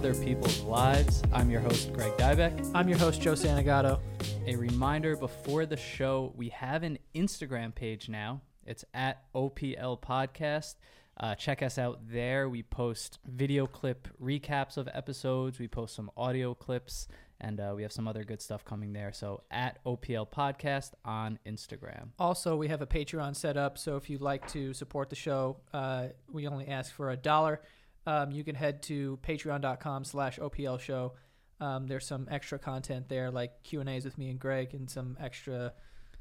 [0.00, 1.22] other people's lives.
[1.30, 2.70] I'm your host, Greg Dybec.
[2.74, 4.00] I'm your host, Joe Santagato.
[4.46, 8.40] A reminder before the show, we have an Instagram page now.
[8.64, 10.76] It's at OPL Podcast.
[11.18, 12.48] Uh, check us out there.
[12.48, 17.06] We post video clip recaps of episodes, we post some audio clips,
[17.38, 19.12] and uh, we have some other good stuff coming there.
[19.12, 22.08] So at OPL Podcast on Instagram.
[22.18, 25.58] Also, we have a Patreon set up, so if you'd like to support the show,
[25.74, 27.60] uh, we only ask for a dollar.
[28.06, 31.14] Um, you can head to patreon.com slash OPL show.
[31.60, 35.74] Um, there's some extra content there, like Q&As with me and Greg, and some extra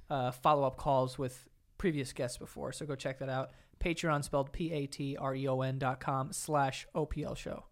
[0.09, 1.47] uh, follow-up calls with
[1.77, 2.73] previous guests before.
[2.73, 3.51] So go check that out.
[3.79, 7.63] Patreon spelled P-A-T-R-E-O-N dot com slash OPL show.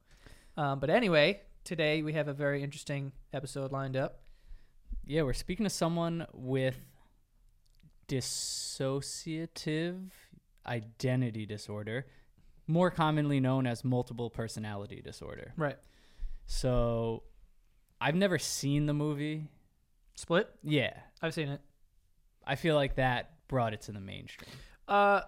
[0.55, 4.21] Um, but anyway, today we have a very interesting episode lined up.
[5.05, 6.77] Yeah, we're speaking to someone with
[8.07, 10.11] dissociative
[10.65, 12.07] identity disorder,
[12.67, 15.53] more commonly known as multiple personality disorder.
[15.57, 15.77] Right.
[16.45, 17.23] So
[17.99, 19.47] I've never seen the movie.
[20.15, 20.49] Split?
[20.63, 20.93] Yeah.
[21.21, 21.61] I've seen it.
[22.45, 24.49] I feel like that brought it to the mainstream.
[24.87, 25.21] Uh,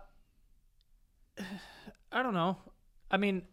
[2.11, 2.57] I don't know.
[3.11, 3.43] I mean,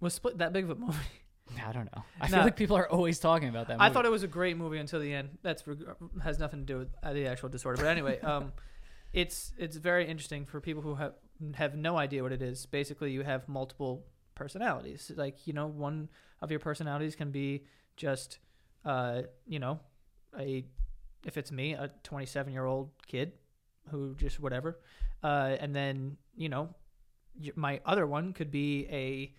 [0.00, 0.96] was Split that big of a movie?
[1.64, 2.02] I don't know.
[2.20, 2.36] I No.
[2.38, 3.90] feel like people are always talking about that movie.
[3.90, 5.38] I thought it was a great movie until the end.
[5.42, 5.62] That's
[6.22, 7.82] has nothing to do with the actual disorder.
[7.82, 8.52] But anyway, um,
[9.12, 11.12] it's it's very interesting for people who have
[11.54, 12.66] have no idea what it is.
[12.66, 14.04] Basically, you have multiple
[14.34, 15.10] personalities.
[15.14, 16.08] Like you know, one
[16.40, 17.64] of your personalities can be
[17.96, 18.38] just,
[18.84, 19.80] uh, you know,
[20.38, 20.64] a
[21.24, 23.32] if it's me, a 27 year old kid
[23.90, 24.78] who just whatever,
[25.22, 26.74] uh, and then you know,
[27.54, 29.34] my other one could be a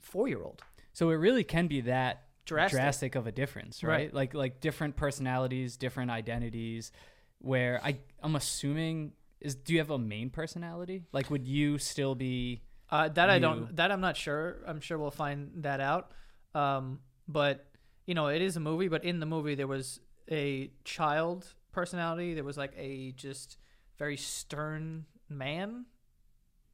[0.00, 0.62] four year old.
[0.92, 2.76] So it really can be that Drastic.
[2.76, 3.90] drastic, of a difference, right?
[3.90, 4.14] Right.
[4.14, 6.90] Like like different personalities, different identities.
[7.38, 11.04] Where I I'm assuming is do you have a main personality?
[11.12, 13.74] Like would you still be Uh, that I don't.
[13.76, 14.62] That I'm not sure.
[14.66, 16.12] I'm sure we'll find that out.
[16.54, 17.66] Um, but
[18.06, 18.88] you know, it is a movie.
[18.88, 22.34] But in the movie, there was a child personality.
[22.34, 23.56] There was like a just
[23.98, 25.86] very stern man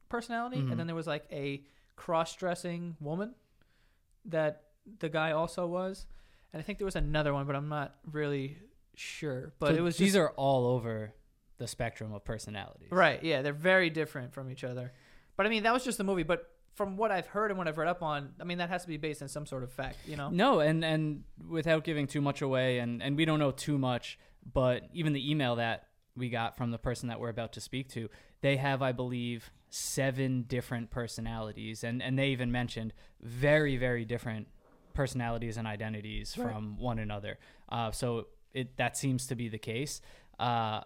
[0.09, 0.71] personality, Mhm.
[0.71, 1.63] and then there was like a
[1.95, 3.35] cross-dressing woman
[4.25, 4.63] that
[4.99, 6.05] the guy also was.
[6.51, 8.57] And I think there was another one, but I'm not really
[8.95, 9.53] sure.
[9.59, 11.13] But so it was these just, are all over
[11.59, 12.89] the spectrum of personalities.
[12.91, 13.23] Right.
[13.23, 14.91] Yeah, they're very different from each other.
[15.37, 16.23] But I mean, that was just the movie.
[16.23, 18.81] But from what I've heard and what I've read up on, I mean, that has
[18.83, 19.97] to be based on some sort of fact.
[20.07, 20.29] You know.
[20.29, 24.17] No, and and without giving too much away, and and we don't know too much,
[24.53, 27.89] but even the email that we got from the person that we're about to speak
[27.89, 28.09] to,
[28.41, 34.47] they have, I believe, seven different personalities, and and they even mentioned very very different
[34.93, 36.51] personalities and identities Right.
[36.51, 37.37] from one another.
[37.69, 40.01] Uh, so it that seems to be the case.
[40.39, 40.81] Uh,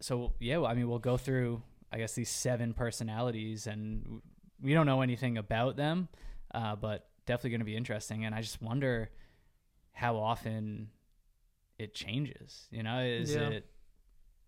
[0.00, 1.62] so yeah, I mean, we'll go through,
[1.92, 4.22] I guess, these seven personalities, and
[4.62, 6.08] we don't know anything about them,
[6.54, 8.24] uh, but definitely going to be interesting.
[8.24, 9.10] And I just wonder
[9.92, 10.88] how often
[11.78, 12.66] it changes.
[12.70, 13.48] You know, is Yeah.
[13.48, 13.66] it?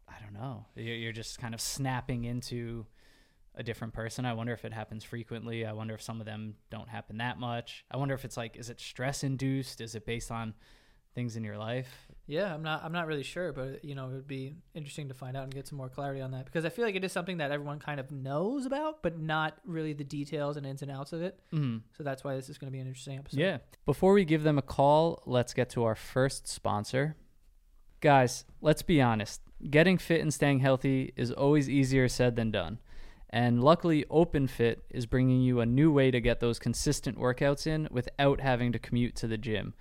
[0.08, 0.66] I don't know.
[0.74, 2.86] You're just kind of snapping into
[3.54, 4.24] a different person.
[4.26, 5.64] I wonder if it happens frequently.
[5.64, 7.84] I wonder if some of them don't happen that much.
[7.90, 9.80] I wonder if it's like, is it stress induced?
[9.80, 10.54] Is it based on
[11.14, 12.08] things in your life?
[12.26, 12.84] Yeah, I'm not.
[12.84, 15.54] I'm not really sure, but you know, it would be interesting to find out and
[15.54, 17.78] get some more clarity on that because I feel like it is something that everyone
[17.78, 21.40] kind of knows about, but not really the details and ins and outs of it.
[21.52, 21.78] Mm-hmm.
[21.96, 23.40] So that's why this is going to be an interesting episode.
[23.40, 23.58] Yeah.
[23.84, 27.16] Before we give them a call, let's get to our first sponsor.
[28.00, 29.40] Guys, let's be honest.
[29.68, 32.78] Getting fit and staying healthy is always easier said than done.
[33.30, 37.88] And luckily, OpenFit is bringing you a new way to get those consistent workouts in
[37.90, 39.74] without having to commute to the gym.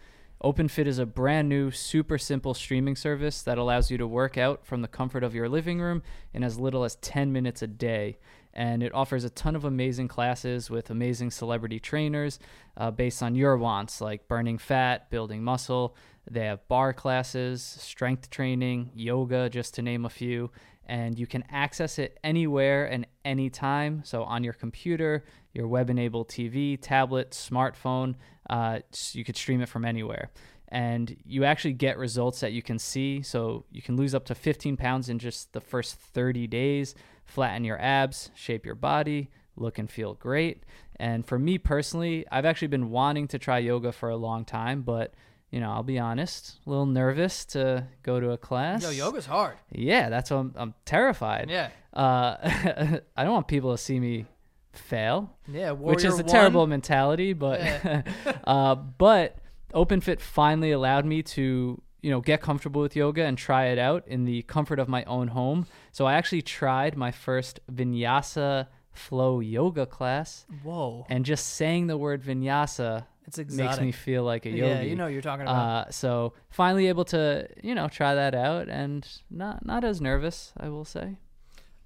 [0.44, 4.66] OpenFit is a brand new, super simple streaming service that allows you to work out
[4.66, 6.02] from the comfort of your living room
[6.34, 8.18] in as little as 10 minutes a day.
[8.52, 12.40] And it offers a ton of amazing classes with amazing celebrity trainers
[12.76, 15.96] uh, based on your wants, like burning fat, building muscle.
[16.30, 20.50] They have bar classes, strength training, yoga, just to name a few.
[20.88, 24.02] And you can access it anywhere and anytime.
[24.04, 28.16] So on your computer, your web enabled TV, tablet, smartphone.
[28.50, 28.80] Uh,
[29.12, 30.32] you could stream it from anywhere.
[30.70, 33.22] And you actually get results that you can see.
[33.22, 36.96] So you can lose up to 15 pounds in just the first 30 days,
[37.26, 40.64] flatten your abs, shape your body, look and feel great.
[40.96, 44.84] And for me personally, I've actually been wanting to try yoga for a long time,
[44.84, 45.14] but
[45.50, 48.84] you know, I'll be honest, a little nervous to go to a class.
[48.84, 49.58] Yo, yoga's hard.
[49.70, 51.50] Yeah, that's what I'm, I'm terrified.
[51.50, 51.70] Yeah.
[51.94, 52.38] Uh,
[53.18, 54.28] I don't want people to see me
[54.74, 55.72] fail, Yeah.
[55.72, 56.70] which is Warrior a terrible One.
[56.70, 57.34] mentality.
[57.34, 58.02] But Yeah.
[58.46, 59.38] uh, but
[59.74, 64.08] OpenFit finally allowed me to you know get comfortable with yoga and try it out
[64.08, 65.68] in the comfort of my own home.
[65.92, 71.06] So I actually tried my first Vinyasa flow yoga class, Whoa.
[71.10, 73.66] and just saying the word Vinyasa It's exotic.
[73.72, 74.62] makes me feel like a yogi.
[74.62, 75.88] yeah, you know what you're talking about.
[75.88, 80.52] Uh, so finally able to you know try that out and not not as nervous,
[80.58, 81.18] I will say.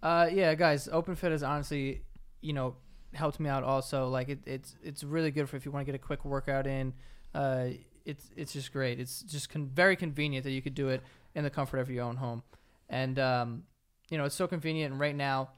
[0.01, 2.01] Uh, yeah, guys, OpenFit is honestly,
[2.41, 2.75] you know,
[3.13, 4.07] helped me out also.
[4.07, 6.67] Like it, it's it's really good for if you want to get a quick workout
[6.67, 6.93] in.
[7.33, 7.67] Uh,
[8.05, 8.99] it's it's just great.
[8.99, 11.01] It's just con- very convenient that you could do it
[11.33, 12.43] in the comfort of your own home,
[12.89, 13.63] and um,
[14.09, 14.91] you know, it's so convenient.
[14.91, 15.49] And right now,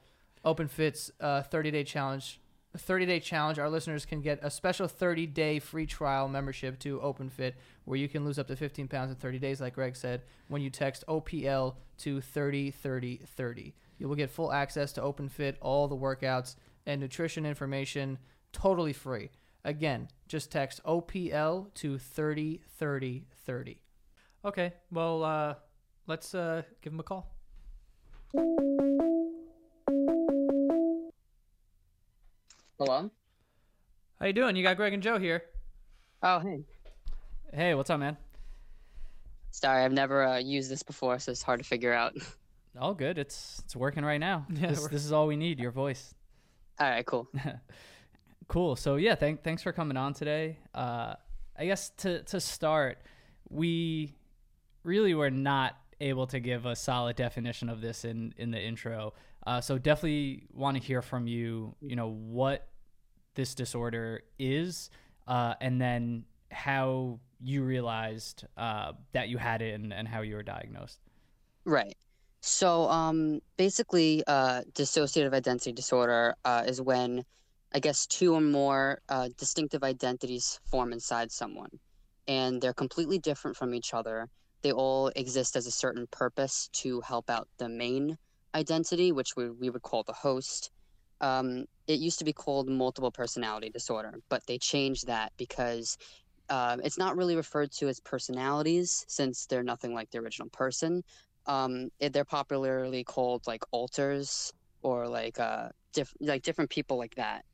[0.44, 2.40] OpenFit's uh, 30 day challenge.
[2.76, 6.98] 30 day challenge, our listeners can get a special 30 day free trial membership to
[6.98, 7.54] OpenFit
[7.84, 10.60] where you can lose up to 15 pounds in 30 days, like Greg said, when
[10.60, 13.74] you text OPL to 30 30 30.
[13.98, 16.54] You will get full access to OpenFit, all the workouts,
[16.88, 18.18] and nutrition information
[18.52, 19.30] totally free.
[19.64, 23.82] Again, just text OPL to 303030.
[24.44, 25.54] Okay, well, uh,
[26.06, 27.34] let's uh, give him a call.
[32.78, 33.10] Hello?
[34.18, 34.56] How you doing?
[34.56, 35.42] You got Greg and Joe here.
[36.22, 36.64] Oh, hey.
[37.52, 38.16] Hey, what's up, man?
[39.50, 42.14] Sorry, I've never uh, used this before, so it's hard to figure out.
[42.80, 43.18] All good.
[43.18, 44.46] It's it's working right now.
[44.48, 45.58] Yeah, this, this is all we need.
[45.58, 46.14] Your voice.
[46.80, 47.28] All right, cool.
[48.48, 48.76] Cool.
[48.76, 50.58] So yeah, thank, thanks for coming on today.
[50.74, 51.14] Uh,
[51.56, 52.98] I guess to to start,
[53.50, 54.14] we
[54.84, 59.12] really were not able to give a solid definition of this in in the intro.
[59.46, 61.74] Uh, so definitely want to hear from you.
[61.82, 62.68] You know what
[63.34, 64.90] this disorder is,
[65.26, 70.34] uh, and then how you realized uh, that you had it and, and how you
[70.34, 70.98] were diagnosed.
[71.64, 71.94] Right.
[72.40, 77.24] So, um, basically, uh, dissociative identity disorder uh, is when,
[77.74, 81.80] I guess, two or more uh, distinctive identities form inside someone,
[82.28, 84.28] and they're completely different from each other.
[84.62, 88.16] They all exist as a certain purpose to help out the main
[88.54, 90.70] identity, which we, we would call the host.
[91.20, 95.98] Um, it used to be called multiple personality disorder, but they changed that because
[96.48, 101.02] uh, it's not really referred to as personalities since they're nothing like the original person
[101.48, 104.52] um it, they're popularly called like alters
[104.82, 107.44] or like uh diff- like different people like that.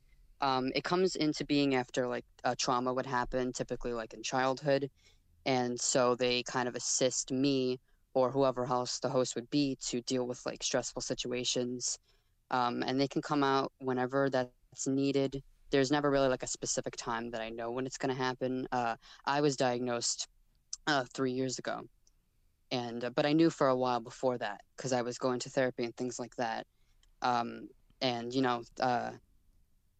[0.41, 4.89] Um it comes into being after like a trauma would happen typically like in childhood.
[5.45, 7.79] And so they kind of assist me
[8.13, 11.97] or whoever else the host would be to deal with like stressful situations.
[12.51, 15.41] Um and they can come out whenever that's needed.
[15.71, 18.67] There's never really like a specific time that i know when it's going to happen.
[18.71, 18.95] Uh
[19.25, 20.27] i was diagnosed
[20.87, 21.83] uh 3 years ago
[22.71, 25.49] and uh, but I knew for a while before that because I was going to
[25.49, 26.65] therapy and things like that.
[27.21, 27.67] Um,
[28.01, 29.11] and you know, uh,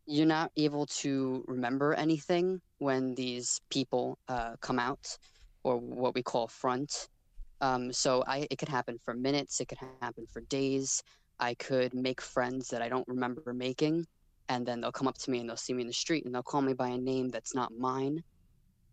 [0.05, 5.17] you're not able to remember anything when these people uh, come out,
[5.63, 7.07] or what we call front.
[7.61, 9.59] Um, so I, it could happen for minutes.
[9.59, 11.01] It could happen for days.
[11.39, 14.05] I could make friends that I don't remember making,
[14.49, 16.33] and then they'll come up to me and they'll see me in the street and
[16.33, 18.23] they'll call me by a name that's not mine.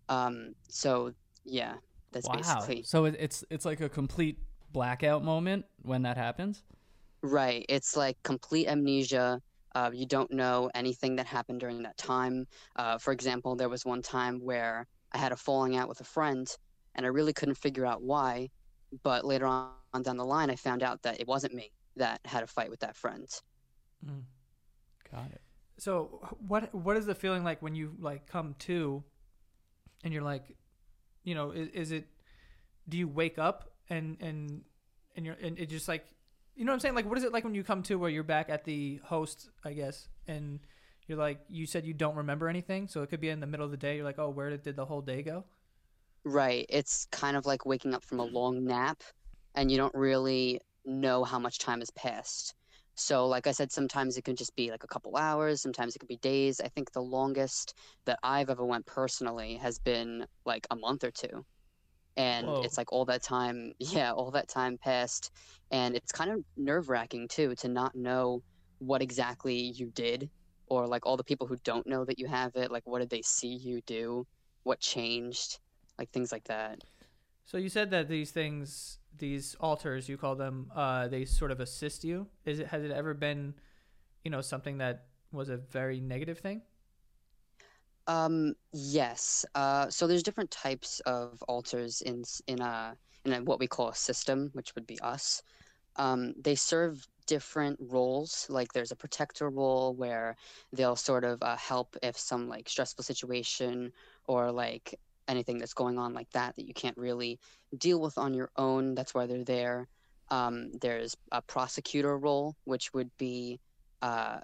[0.09, 1.13] Um, so
[1.45, 1.75] yeah,
[2.13, 2.37] that's wow.
[2.37, 4.39] basically So it's it's like a complete
[4.73, 6.63] blackout moment when that happens.
[7.23, 7.65] Right.
[7.69, 9.41] It's like complete amnesia.
[9.75, 12.47] Uh, you don't know anything that happened during that time.
[12.77, 16.05] Uh, for example, there was one time where I had a falling out with a
[16.05, 16.47] friend,
[16.95, 18.51] and I really couldn't figure out why.
[19.03, 19.71] But later on
[20.03, 22.81] down the line, I found out that it wasn't me that had a fight with
[22.81, 23.27] that friend.
[25.11, 25.41] Got it.
[25.79, 29.03] So what what is the feeling like when you like come to,
[30.05, 30.55] and you're like,
[31.25, 32.07] you know, is, is it?
[32.89, 34.63] Do you wake up and and
[35.17, 36.05] and you're and it just like,
[36.57, 36.95] you know what I'm saying?
[36.95, 39.51] Like, what is it like when you come to where you're back at the host,
[39.65, 40.61] I guess, and
[41.07, 43.65] you're like, you said you don't remember anything, so it could be in the middle
[43.65, 43.97] of the day.
[43.97, 45.45] You're like, oh, where did, did the whole day go?
[46.25, 46.67] Right.
[46.69, 49.03] It's kind of like waking up from a long nap,
[49.55, 52.55] and you don't really know how much time has passed.
[52.95, 55.63] So, like I said, sometimes it can just be like a couple hours.
[55.63, 56.61] Sometimes it could be days.
[56.61, 61.11] I think the longest that I've ever went personally has been like a month or
[61.11, 61.45] two,
[62.17, 62.63] and Whoa.
[62.65, 63.73] it's like all that time.
[63.79, 65.31] Yeah, all that time passed,
[65.71, 68.43] and it's kind of nerve wracking too to not know
[68.79, 70.29] what exactly you did,
[70.67, 72.71] or like all the people who don't know that you have it.
[72.71, 74.27] Like, what did they see you do?
[74.65, 75.59] What changed?
[75.99, 76.79] Like things like that.
[77.45, 81.61] So you said that these things, these alters, you call them, uh, they sort of
[81.61, 82.27] assist you.
[82.45, 83.55] Is it has it ever been,
[84.25, 86.63] you know, something that was a very negative thing?
[88.07, 89.45] Um, yes.
[89.55, 93.89] Uh, so there's different types of alters in in a in a, what we call
[93.89, 95.43] a system, which would be us.
[95.97, 98.47] Um, they serve different roles.
[98.49, 100.37] Like there's a protector role where
[100.73, 103.93] they'll sort of uh, help if some like stressful situation
[104.27, 104.99] or like
[105.29, 107.39] anything that's going on like that that you can't really
[107.79, 108.95] deal with on your own.
[108.95, 109.89] That's why they're there.
[110.31, 113.61] Um, there's a prosecutor role, which would be
[114.01, 114.39] uh,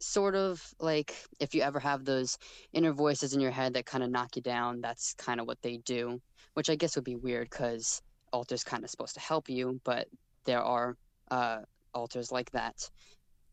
[0.00, 2.38] sort of like if you ever have those
[2.72, 5.60] inner voices in your head that kind of knock you down, that's kind of what
[5.62, 6.20] they do,
[6.54, 10.08] which I guess would be weird because alters kind of supposed to help you, but
[10.44, 10.96] there are
[11.30, 11.58] uh,
[11.94, 12.88] alters like that,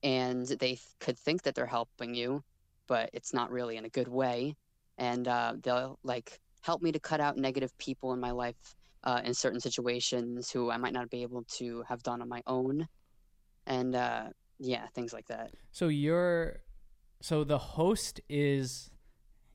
[0.03, 2.43] and they th- could think that they're helping you,
[2.87, 4.55] but it's not really in a good way,
[4.97, 9.21] and uh, they'll like help me to cut out negative people in my life uh,
[9.23, 12.85] in certain situations who I might not be able to have done on my own,
[13.65, 14.25] and uh,
[14.59, 15.51] yeah, things like that.
[15.71, 16.59] So you're
[17.21, 18.91] so the host is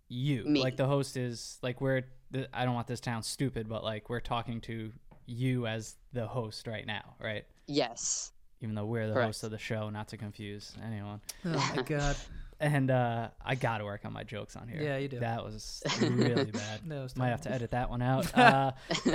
[0.09, 0.45] you.
[0.45, 0.62] Me.
[0.62, 3.85] Like the host is like we're the, I don't want this to sound stupid, but
[3.85, 4.90] like we're talking to
[5.26, 7.45] you as the host right now, right?
[7.66, 8.33] Yes.
[8.62, 9.26] Even though we're the Correct.
[9.26, 11.21] host of the show, not to confuse anyone.
[11.45, 12.16] Oh my god.
[12.62, 14.81] And uh I got to work on my jokes on here.
[14.81, 15.19] Yeah, you do.
[15.19, 16.87] That was really bad.
[16.87, 18.26] No, it's Might have to edit that one out.
[18.42, 18.73] Uh,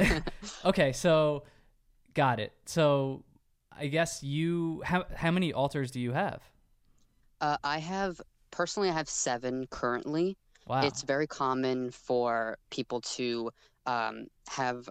[0.66, 1.44] okay, so
[2.14, 2.52] got it.
[2.66, 3.24] So
[3.72, 6.42] I guess you how how many alters do you have?
[7.40, 8.20] Uh, I have
[8.52, 10.38] personally, I have seven currently.
[10.68, 10.82] Wow.
[10.82, 13.52] It's very common for people to
[13.86, 14.90] um, have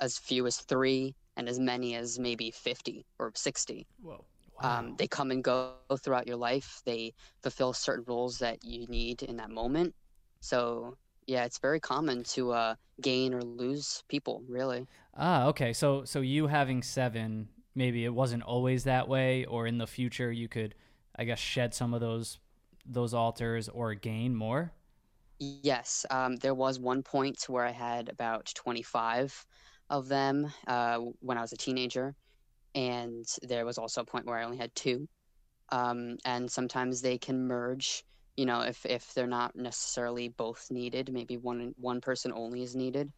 [0.00, 3.86] as few as three and as many as maybe 50 or 60.
[4.02, 4.24] Whoa.
[4.62, 6.82] Um, they come and go throughout your life.
[6.84, 9.94] They fulfill certain roles that you need in that moment.
[10.40, 10.96] So,
[11.26, 14.88] yeah, it's very common to uh, gain or lose people, really.
[15.14, 15.72] Ah, okay.
[15.72, 20.30] So so you having seven, maybe it wasn't always that way, or in the future
[20.32, 20.74] you could,
[21.16, 22.38] I guess, shed some of those
[22.86, 24.72] those alters or gain more.
[25.40, 29.46] Yes, um, there was one point where I had about 25
[29.90, 32.16] of them uh, when I was a teenager,
[32.74, 35.08] and there was also a point where I only had two.
[35.70, 38.04] Um, and sometimes they can merge,
[38.36, 42.74] you know, if if they're not necessarily both needed, maybe one one person only is
[42.74, 43.12] needed.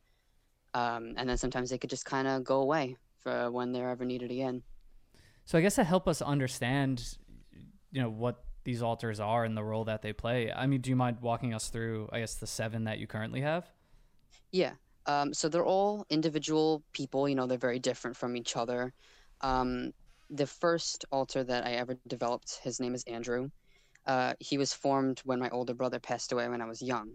[0.75, 4.05] Um, and then sometimes they could just kind of go away for when they're ever
[4.05, 4.63] needed again.
[5.45, 7.17] So I guess to help us understand,
[7.91, 10.53] you know, what these alters are and the role that they play.
[10.53, 13.41] I mean, do you mind walking us through, I guess, the seven that you currently
[13.41, 13.67] have?
[14.53, 14.73] Yeah.
[15.07, 17.29] Um, so they're all individual people.
[17.29, 18.93] You know, they're very different from each other.
[19.41, 19.93] Um,
[20.31, 23.51] the first alter that I ever developed, his name is Andrew.
[24.07, 27.11] Uh, he was formed when my older brother passed away when I was young.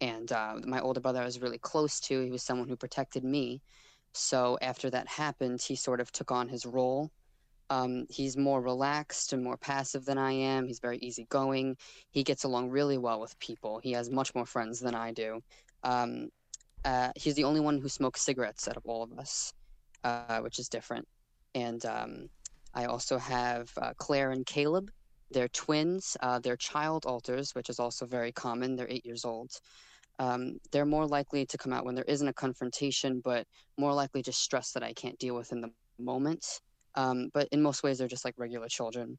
[0.00, 2.22] And uh, my older brother I was really close to.
[2.22, 3.60] He was someone who protected me.
[4.12, 7.10] So after that happened, he sort of took on his role.
[7.70, 10.66] Um, he's more relaxed and more passive than I am.
[10.66, 11.76] He's very easygoing.
[12.10, 13.78] He gets along really well with people.
[13.78, 15.40] He has much more friends than I do.
[15.82, 16.30] Um,
[16.84, 19.52] uh, he's the only one who smokes cigarettes out of all of us,
[20.04, 21.06] uh, which is different.
[21.58, 22.12] And um,
[22.74, 24.90] I also have uh, Claire and Caleb.
[25.30, 26.16] They're twins.
[26.20, 28.76] Uh, they're child alters, which is also very common.
[28.76, 29.50] They're eight years old.
[30.20, 33.46] Um, they're more likely to come out when there isn't a confrontation, but
[33.76, 36.44] more likely just stress that I can't deal with in the moment.
[36.94, 39.18] Um, but in most ways, they're just like regular children.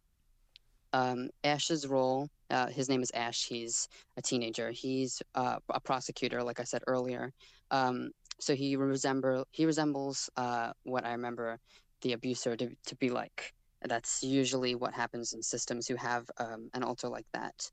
[0.92, 3.46] Um, Ash's role, uh, his name is Ash.
[3.46, 4.72] He's a teenager.
[4.72, 7.32] He's uh, a prosecutor, like I said earlier.
[7.72, 11.60] Um, so he resemble he resembles uh, what I remember
[12.02, 13.54] the abuser to, to be like.
[13.84, 17.70] That's usually what happens in systems who have um, an alter like that.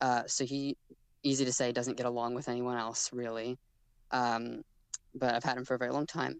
[0.00, 0.76] Uh, so he,
[1.22, 3.56] easy to say, doesn't get along with anyone else really.
[4.10, 4.62] Um,
[5.14, 6.36] but I've had him for a very long time.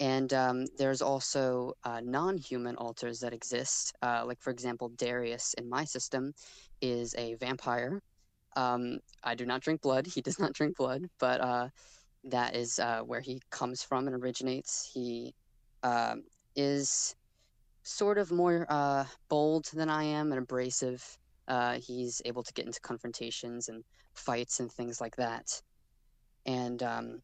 [0.00, 3.94] And um, there's also uh, non human alters that exist.
[4.02, 6.32] Uh, like, for example, Darius in my system
[6.80, 8.00] is a vampire.
[8.56, 10.06] Um, I do not drink blood.
[10.06, 11.68] He does not drink blood, but uh,
[12.24, 14.90] that is uh, where he comes from and originates.
[14.92, 15.34] He
[15.84, 16.22] um
[16.56, 17.14] is
[17.82, 21.04] sort of more uh, bold than I am and abrasive.
[21.48, 25.60] Uh, he's able to get into confrontations and fights and things like that.
[26.46, 27.22] And um,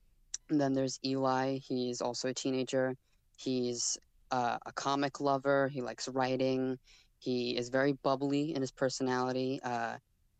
[0.50, 1.58] and then there's Eli.
[1.58, 2.94] He's also a teenager.
[3.36, 3.98] He's
[4.30, 5.68] uh, a comic lover.
[5.68, 6.78] He likes writing.
[7.18, 9.60] He is very bubbly in his personality.
[9.62, 9.96] Uh,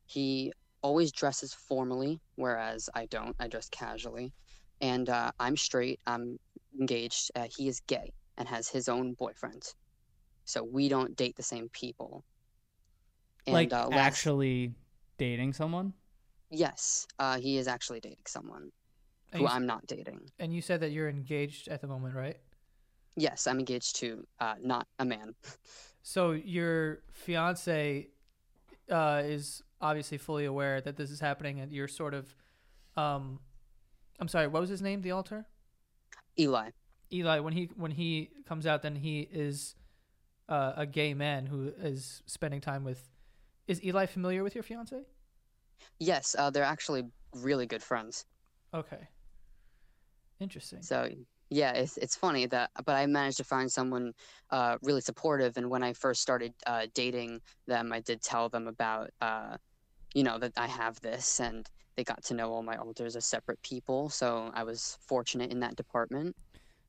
[0.07, 0.53] he
[0.83, 3.37] always dresses formally, whereas I don't.
[3.39, 4.33] I dress casually.
[4.81, 6.01] And uh, I'm straight.
[6.07, 6.39] I'm
[6.79, 7.31] engaged.
[7.35, 9.63] Uh, he is gay and has his own boyfriend.
[10.45, 12.25] So we don't date the same people.
[13.47, 14.73] And, like uh, last- actually
[15.19, 15.93] dating someone?
[16.51, 18.71] Yes, uh, he is actually dating someone
[19.33, 20.21] And who you, I'm not dating.
[20.39, 22.39] and you said that you're engaged at the moment, right?
[23.17, 25.35] Yes, I'm engaged to uh, not a man.
[26.01, 28.09] So your fiance
[28.91, 32.35] uh, is obviously fully aware that this is happening, and you're sort of,
[32.97, 33.41] um,
[34.19, 35.03] I'm sorry, what was his name?
[35.03, 35.45] The alter,
[36.39, 36.71] Eli.
[37.13, 37.41] Eli.
[37.41, 39.75] When he when he comes out, then he is
[40.49, 43.09] uh, a gay man who is spending time with.
[43.67, 45.03] Is Eli familiar with your fiance?
[45.99, 48.25] Yes, uh, they're actually really good friends.
[48.73, 49.09] Okay.
[50.41, 50.83] Interesting.
[50.83, 51.09] So
[51.51, 54.13] yeah, it's it's funny that, but I managed to find someone
[54.51, 55.57] uh, really supportive.
[55.57, 59.57] And when I first started uh, dating them, I did tell them about, uh,
[60.15, 63.25] you know, that I have this, and they got to know all my alters as
[63.25, 64.09] separate people.
[64.09, 66.37] So I was fortunate in that department.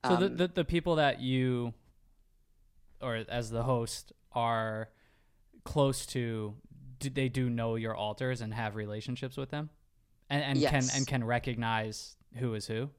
[0.05, 1.73] So the, Um, the the people that you,
[3.01, 4.89] or as the host, are
[5.63, 6.55] close to,
[6.99, 9.69] do they do know your alters and have relationships with them,
[10.29, 12.89] and and can and can recognize who is who.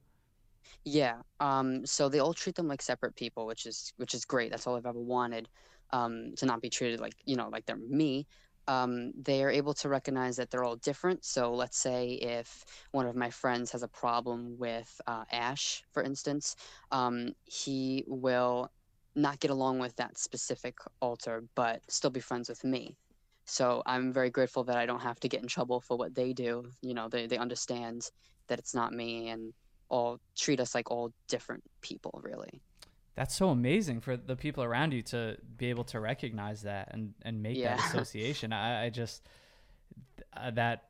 [0.85, 1.21] Yeah.
[1.39, 4.51] Um, so they all treat them like separate people, which is which is great.
[4.51, 5.49] That's all I've ever wanted.
[5.93, 8.25] Um, to not be treated like, you know, like they're me.
[8.67, 11.25] Um, they are able to recognize that they're all different.
[11.25, 16.03] So let's say if one of my friends has a problem with uh, Ash, for
[16.03, 16.55] instance,
[16.91, 18.71] um, he will
[19.15, 22.95] not get along with that specific alter, but still be friends with me.
[23.45, 26.31] So I'm very grateful that I don't have to get in trouble for what they
[26.31, 26.63] do.
[26.81, 28.09] You know, they, they understand
[28.47, 29.53] that it's not me and
[29.89, 32.61] all treat us like all different people really
[33.21, 37.13] That's so amazing for the people around you to be able to recognize that and
[37.21, 38.51] and make that association.
[38.51, 39.27] I, I just
[40.35, 40.85] uh, that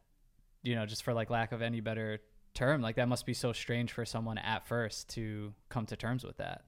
[0.63, 2.21] you know just for like lack of any better
[2.53, 6.23] term, like that must be so strange for someone at first to come to terms
[6.23, 6.63] with that.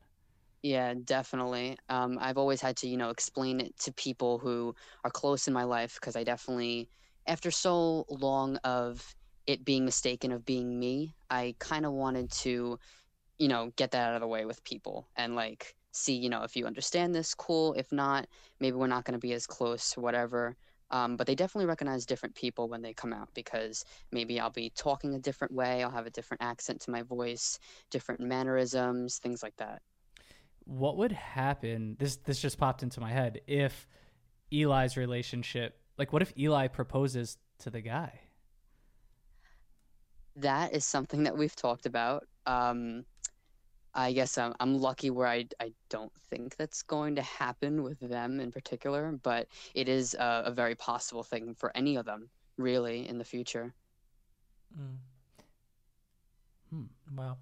[0.63, 5.11] yeah definitely um, i've always had to you know explain it to people who are
[5.11, 6.89] close in my life because i definitely
[7.27, 9.15] after so long of
[9.45, 12.79] it being mistaken of being me i kind of wanted to
[13.37, 16.43] you know get that out of the way with people and like see you know
[16.43, 18.27] if you understand this cool if not
[18.59, 20.55] maybe we're not going to be as close whatever
[20.93, 24.71] um, but they definitely recognize different people when they come out because maybe I'll be
[24.75, 27.57] talking a different way, I'll have a different accent to my voice,
[27.89, 29.81] different mannerisms, things like that.
[30.65, 31.95] What would happen?
[31.99, 33.41] This this just popped into my head.
[33.47, 33.87] If
[34.51, 38.19] Eli's relationship, like, what if Eli proposes to the guy?
[40.35, 42.27] That is something that we've talked about.
[42.45, 43.03] Um,
[43.95, 47.99] I guess I'm, I'm lucky where I, I don't think that's going to happen with
[47.99, 52.29] them in particular, but it is a, a very possible thing for any of them,
[52.57, 53.73] really, in the future.
[54.75, 54.97] Mm.
[56.71, 57.15] Hmm.
[57.15, 57.37] Wow.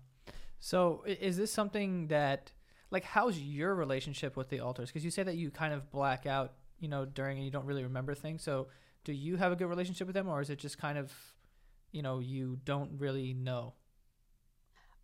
[0.59, 2.51] So is this something that,
[2.91, 4.89] like, how's your relationship with the alters?
[4.89, 7.65] Because you say that you kind of black out, you know, during and you don't
[7.65, 8.43] really remember things.
[8.43, 8.67] So
[9.05, 11.13] do you have a good relationship with them, or is it just kind of,
[11.93, 13.73] you know, you don't really know?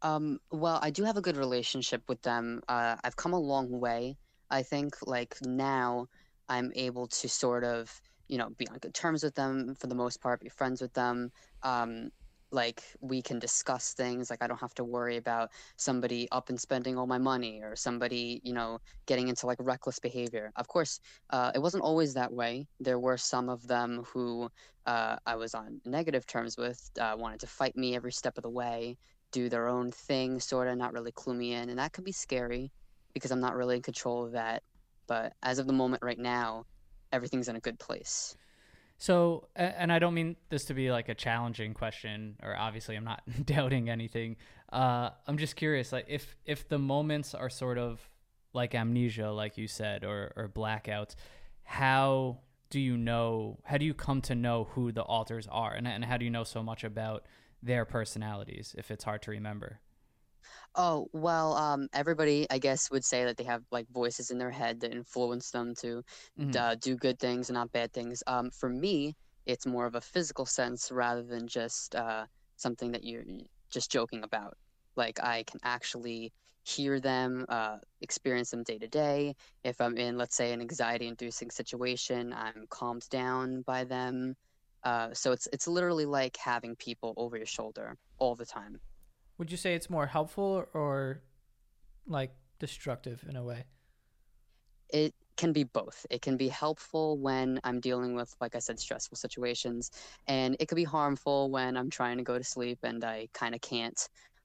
[0.02, 2.62] Um, well, I do have a good relationship with them.
[2.68, 4.18] Uh, I've come a long way.
[4.50, 6.08] I think like now
[6.48, 9.96] I'm able to sort of, you know, be on good terms with them for the
[9.96, 11.32] most part, be friends with them.
[11.64, 12.12] Um,
[12.52, 14.30] like we can discuss things.
[14.30, 17.76] Like I don't have to worry about somebody up and spending all my money or
[17.76, 20.52] somebody, you know, getting into like reckless behavior.
[20.56, 22.68] Of course, uh, it wasn't always that way.
[22.80, 24.50] There were some of them who
[24.86, 28.44] uh, I was on negative terms with, uh, wanted to fight me every step of
[28.44, 28.98] the way
[29.32, 31.70] do their own thing, sort of, not really clue me in.
[31.70, 32.72] And that could be scary
[33.14, 34.64] because I'm not really in control of that.
[35.08, 36.66] But as of the moment right now,
[37.12, 38.36] everything's in a good place.
[38.98, 43.04] So, and I don't mean this to be like a challenging question, or obviously I'm
[43.04, 44.38] not doubting anything.
[44.72, 48.10] Uh, I'm just curious, like if if the moments are sort of
[48.54, 51.16] like amnesia, like you said, or or blackouts,
[51.64, 52.40] how
[52.72, 53.60] do you know?
[53.64, 56.32] How do you come to know who the alters are, and and how do you
[56.32, 57.24] know so much about
[57.62, 59.82] their personalities if it's hard to remember?
[60.76, 64.52] Oh, well, um, everybody, I guess, would say that they have like voices in their
[64.52, 66.04] head that influence them to
[66.38, 66.58] Mhm.
[66.58, 68.24] uh, do good things and not bad things.
[68.28, 69.16] Um, for me,
[69.46, 72.26] it's more of a physical sense rather than just uh,
[72.58, 73.26] something that you're
[73.72, 74.54] just joking about.
[74.96, 79.36] Like I can actually hear them, uh, experience them day to day.
[79.64, 84.36] If I'm in, let's say, an anxiety-inducing situation, I'm calmed down by them.
[84.88, 88.80] Uh, so it's it's literally like having people over your shoulder all the time.
[89.38, 91.24] Would you say it's more helpful or
[92.08, 93.66] like destructive in a way?
[94.90, 96.06] It can be both.
[96.10, 99.92] It can be helpful when I'm dealing with, like I said, stressful situations,
[100.26, 103.54] and it could be harmful when I'm trying to go to sleep and I kind
[103.54, 104.00] of can't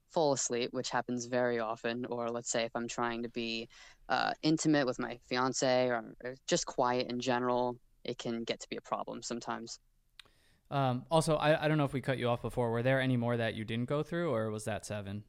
[0.09, 2.05] fall asleep, which happens very often.
[2.07, 3.69] Or let's say if I'm trying to be
[4.09, 8.67] uh, intimate with my fiance or, or just quiet in general, it can get to
[8.69, 9.79] be a problem sometimes.
[10.73, 12.71] Um, also, I, I don't know if we cut you off before.
[12.71, 15.23] Were there any more that you didn't go through, or was that seven?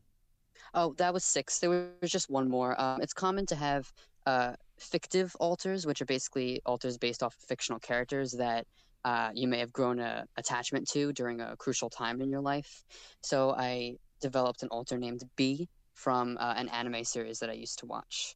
[0.73, 1.59] Oh, that was six.
[1.59, 2.81] There was just one more.
[2.81, 3.93] Um, it's common to have
[4.25, 8.67] uh, fictive alters, which are basically alters based off of fictional characters that
[9.05, 12.83] uh, you may have grown a attachment to during a crucial time in your life.
[13.21, 17.81] So I developed an alter named B from uh, an anime series that I used
[17.81, 18.35] to watch.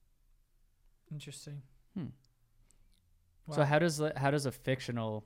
[1.11, 1.63] Interesting.
[1.97, 2.09] Hmm.
[3.47, 3.57] Wow.
[3.57, 5.25] So how does how does a fictional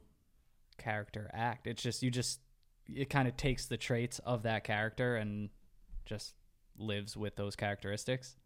[0.82, 1.66] character act?
[1.66, 2.40] It's just you just
[2.88, 5.50] it kind of takes the traits of that character and
[6.04, 6.34] just
[6.76, 8.36] lives with those characteristics.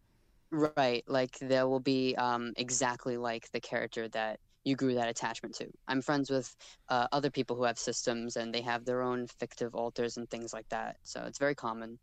[0.51, 5.55] Right, like there will be um, exactly like the character that you grew that attachment
[5.57, 5.67] to.
[5.89, 6.55] I'm friends with
[6.89, 10.53] uh, other people who have systems and they have their own fictive alters and things
[10.53, 10.97] like that.
[11.03, 11.99] So it's very common.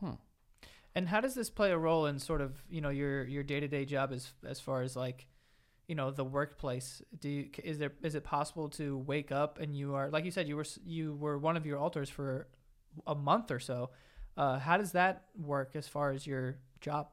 [0.00, 0.16] Huh.
[0.94, 3.60] And how does this play a role in sort of you know your your day
[3.60, 5.26] to day job as as far as like
[5.88, 7.02] you know the workplace?
[7.18, 10.30] Do you, is there is it possible to wake up and you are like you
[10.30, 12.46] said you were you were one of your alters for
[13.06, 13.90] a month or so?
[14.36, 17.08] Uh, how does that work as far as your job?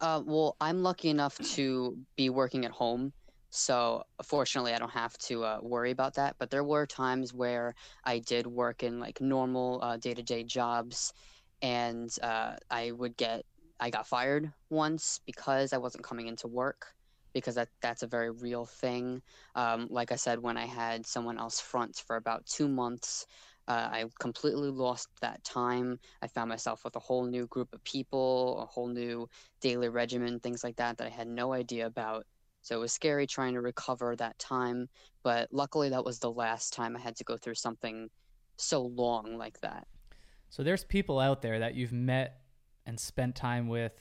[0.00, 3.12] Uh, well, I'm lucky enough to be working at home,
[3.50, 6.36] so fortunately, I don't have to uh, worry about that.
[6.38, 11.12] But there were times where I did work in like normal uh, day-to-day jobs,
[11.60, 13.44] and uh, I would get
[13.78, 16.86] I got fired once because I wasn't coming into work
[17.32, 19.22] because that that's a very real thing.
[19.54, 23.26] Um, like I said, when I had someone else front for about two months.
[23.68, 26.00] Uh, I completely lost that time.
[26.22, 29.28] I found myself with a whole new group of people, a whole new
[29.60, 32.26] daily regimen, things like that that I had no idea about.
[32.62, 34.88] So it was scary trying to recover that time,
[35.22, 38.10] but luckily that was the last time I had to go through something
[38.56, 39.86] so long like that.
[40.50, 42.40] So there's people out there that you've met
[42.86, 43.92] and spent time with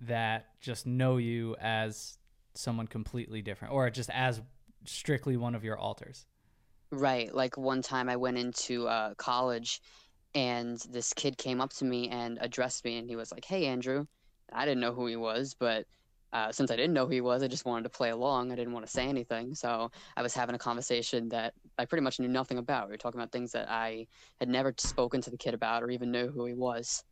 [0.00, 2.18] that just know you as
[2.54, 4.40] someone completely different or just as
[4.84, 6.26] strictly one of your alters.
[6.90, 9.80] Right, like one time I went into uh, college
[10.34, 13.66] and this kid came up to me and addressed me and he was like, "Hey
[13.66, 14.06] Andrew."
[14.52, 15.86] I didn't know who he was, but
[16.32, 18.52] uh, since I didn't know who he was, I just wanted to play along.
[18.52, 22.02] I didn't want to say anything, so I was having a conversation that I pretty
[22.02, 22.86] much knew nothing about.
[22.88, 24.06] We were talking about things that I
[24.40, 27.02] had never spoken to the kid about or even knew who he was.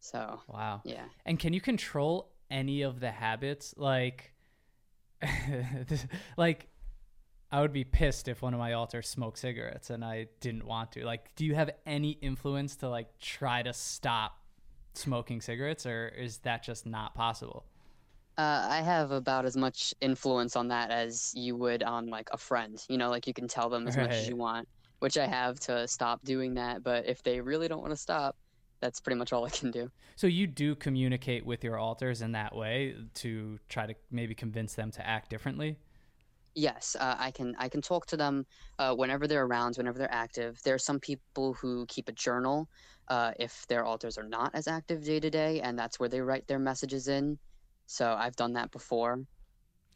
[0.00, 0.82] So Wow.
[0.84, 3.74] yeah, And can you control any of the habits?
[3.76, 4.32] Like,
[6.36, 6.68] like
[7.52, 10.92] I would be pissed if one of my alters smoked cigarettes and I didn't want
[10.92, 11.04] to.
[11.04, 14.38] Like, do you have any influence to like try to stop
[14.94, 17.64] smoking cigarettes, or is that just not possible?
[18.40, 22.38] uh, I have about as much influence on that as you would on like a
[22.38, 22.82] friend.
[22.88, 24.66] You know, like you can tell them as much as you want,
[25.00, 26.82] which I have to stop doing that.
[26.82, 28.36] But if they really don't want to stop,
[28.80, 29.90] that's pretty much all I can do.
[30.16, 34.74] So you do communicate with your alters in that way to try to maybe convince
[34.74, 35.78] them to act differently.
[36.54, 37.54] Yes, uh, I can.
[37.58, 38.44] I can talk to them
[38.78, 40.60] uh, whenever they're around, whenever they're active.
[40.64, 42.68] There are some people who keep a journal
[43.06, 46.20] uh, if their alters are not as active day to day, and that's where they
[46.20, 47.38] write their messages in.
[47.86, 49.20] So I've done that before.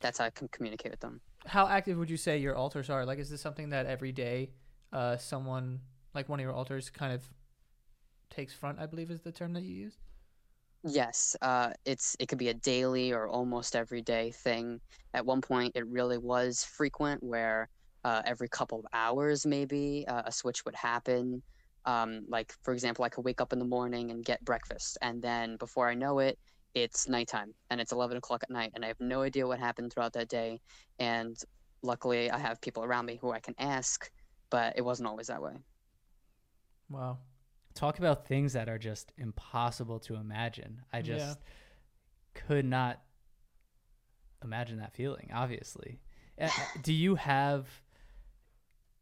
[0.01, 1.21] That's how I can communicate with them.
[1.45, 3.05] How active would you say your alters are?
[3.05, 4.51] Like, is this something that every day,
[4.93, 5.81] uh, someone
[6.15, 7.25] like one of your alters kind of
[8.35, 8.79] takes front?
[8.79, 9.99] I believe is the term that you used.
[10.87, 14.81] Yes, uh, it's it could be a daily or almost every day thing.
[15.15, 17.69] At one point, it really was frequent, where
[18.05, 21.43] uh, every couple of hours, maybe uh, a switch would happen.
[21.87, 25.23] Um, like for example, I could wake up in the morning and get breakfast, and
[25.23, 26.39] then before I know it,
[26.75, 29.93] it's nighttime and it's eleven o'clock at night, and I have no idea what happened
[29.93, 30.61] throughout that day.
[30.99, 31.37] And
[31.83, 34.11] luckily, I have people around me who I can ask,
[34.51, 35.55] but it wasn't always that way.
[36.89, 37.19] Wow.
[37.75, 40.83] Talk about things that are just impossible to imagine.
[40.93, 41.03] I Yeah.
[41.03, 41.41] just
[42.35, 43.03] could not
[44.43, 46.01] imagine that feeling, obviously.
[46.83, 47.69] Do you have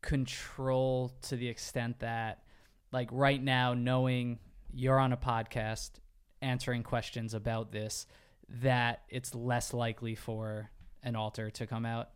[0.00, 2.44] control to the extent that,
[2.92, 4.38] like, right now, knowing
[4.72, 5.92] you're on a podcast
[6.40, 8.06] answering questions about this,
[8.48, 10.70] that it's less likely for
[11.02, 12.10] an alter to come out?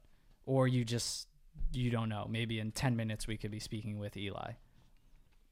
[0.45, 1.29] Or you just,
[1.73, 2.27] you don't know.
[2.29, 4.53] Maybe in 10 minutes we could be speaking with Eli.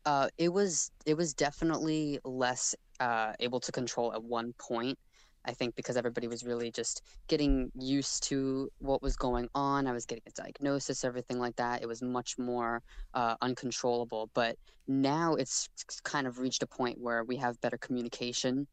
[0.06, 4.98] Uh, it was it was definitely less uh, able to control at one point.
[5.46, 9.86] I think because everybody was really just getting used to what was going on.
[9.86, 11.82] I was getting a diagnosis, everything like that.
[11.82, 14.30] It was much more uh, uncontrollable.
[14.34, 14.56] But
[14.88, 15.68] now it's
[16.02, 18.66] kind of reached a point where we have better communication.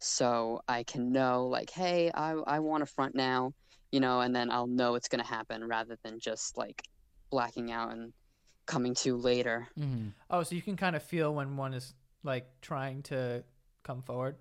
[0.00, 3.52] So I can know, like, hey, I, I want a front now,
[3.92, 6.82] you know, and then I'll know it's going to happen rather than just like
[7.30, 8.12] blacking out and
[8.66, 9.68] coming to later.
[9.78, 10.08] Mm-hmm.
[10.30, 13.44] Oh, so you can kind of feel when one is like trying to
[13.82, 14.36] come forward.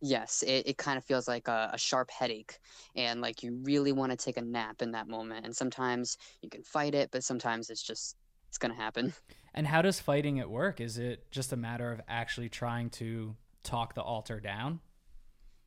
[0.00, 2.58] Yes, it, it kind of feels like a, a sharp headache,
[2.94, 5.46] and like you really want to take a nap in that moment.
[5.46, 8.16] And sometimes you can fight it, but sometimes it's just
[8.48, 9.14] it's gonna happen.
[9.56, 10.80] And how does fighting it work?
[10.80, 14.80] Is it just a matter of actually trying to talk the alter down?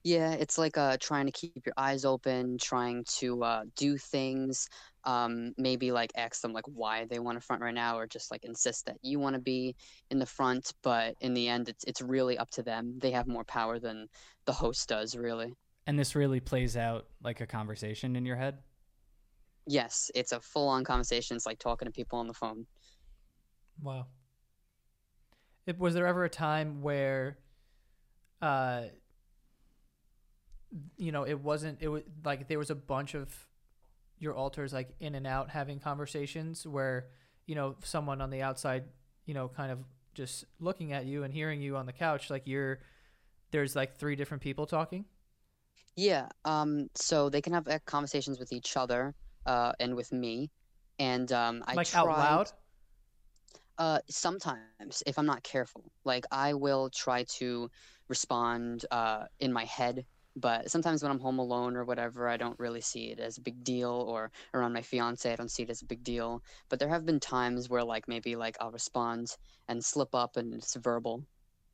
[0.04, 4.70] Yeah, it's like uh, trying to keep your eyes open, trying to uh, do things.
[5.08, 8.30] Um, maybe like ask them like why they want to front right now, or just
[8.30, 9.76] like insist that you want to be
[10.12, 10.74] in the front.
[10.84, 13.00] But in the end, it's it's really up to them.
[13.02, 14.08] They have more power than
[14.46, 15.54] the host does, really.
[15.88, 18.58] And this really plays out like a conversation in your head?
[19.66, 21.36] Yes, it's a full-on conversation.
[21.36, 22.66] It's like talking to people on the phone.
[23.82, 24.08] Wow.
[25.66, 27.38] It, was there ever a time where
[28.42, 28.84] uh,
[30.98, 31.78] you know, it wasn't.
[31.82, 33.34] It was like there was a bunch of
[34.20, 37.08] your alters like in and out having conversations where
[37.46, 38.86] you know someone on the outside,
[39.26, 39.80] you know, kind of
[40.14, 42.80] just looking at you and hearing you on the couch, like you're
[43.52, 45.06] there's like three different people talking.
[45.96, 46.28] Yeah.
[46.46, 46.90] Um.
[46.96, 50.52] So they can have uh, conversations with each other, uh, and with me,
[51.00, 52.52] and um, I like out loud.
[53.78, 57.70] Uh, sometimes if I'm not careful, like I will try to
[58.10, 60.06] respond uh in my head,
[60.40, 63.42] but sometimes when I'm home alone or whatever, I don't really see it as a
[63.42, 66.44] big deal, or around my fiance, I don't see it as a big deal.
[66.70, 69.36] But there have been times where like maybe like I'll respond
[69.68, 71.24] and slip up and it's verbal,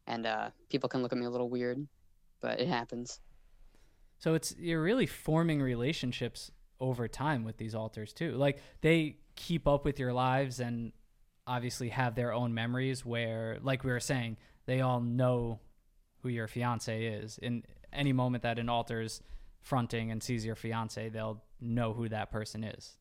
[0.08, 1.86] and uh, people can look at me a little weird,
[2.42, 3.20] but it happens.
[4.18, 6.50] So it's you're really forming relationships
[6.80, 8.32] over time with these alters too.
[8.32, 10.94] Like they keep up with your lives and
[11.46, 15.60] obviously have their own memories where like we were saying, they all know
[16.22, 17.38] who your fiance is.
[17.38, 19.22] In any moment that an alter's
[19.62, 22.98] fronting and sees your fiance, they'll know who that person is.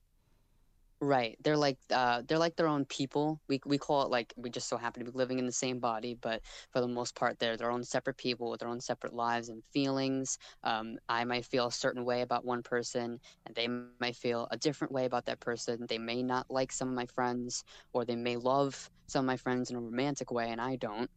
[1.05, 1.37] Right.
[1.43, 3.41] They're like uh they're like their own people.
[3.49, 5.81] We we call it like we just so happen to be living in the same
[5.81, 9.13] body, but for the most part they're their own separate people with their own separate
[9.13, 10.39] lives and feelings.
[10.63, 13.67] Um I might feel a certain way about one person and they
[14.01, 15.87] might feel a different way about that person.
[15.89, 19.37] They may not like some of my friends or they may love some of my
[19.39, 21.11] friends in a romantic way and I don't.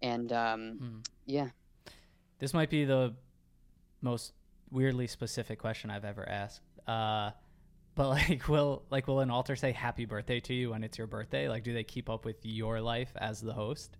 [0.00, 1.00] And um Hmm.
[1.26, 1.50] yeah.
[2.38, 3.14] This might be the
[4.00, 4.34] most
[4.70, 6.62] weirdly specific question I've ever asked.
[6.86, 7.32] Uh,
[7.94, 11.06] but like, will like will an alter say happy birthday to you when it's your
[11.06, 11.48] birthday?
[11.48, 13.98] Like, do they keep up with your life as the host?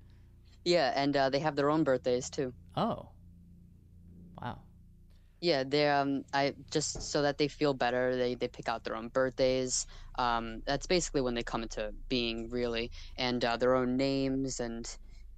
[0.64, 2.52] Yeah, and uh, they have their own birthdays too.
[2.76, 3.10] Oh,
[4.40, 4.58] wow.
[5.40, 8.96] Yeah, they um I just so that they feel better, they they pick out their
[8.96, 9.86] own birthdays.
[10.18, 14.86] Um that's basically when they come into being really and uh, their own names and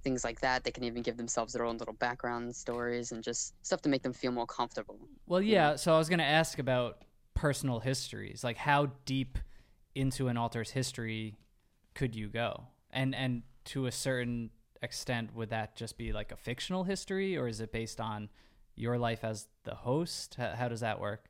[0.03, 0.63] things like that.
[0.63, 4.03] They can even give themselves their own little background stories and just stuff to make
[4.03, 4.99] them feel more comfortable.
[5.27, 5.75] Well, yeah.
[5.75, 8.43] So I was gonna ask about personal histories.
[8.43, 9.37] Like, how deep
[9.95, 11.37] into an alter's history
[11.95, 12.67] could you go?
[12.91, 17.47] And and to a certain extent, would that just be like a fictional history, or
[17.47, 18.29] is it based on
[18.75, 20.35] your life as the host?
[20.35, 21.25] How, how does that work?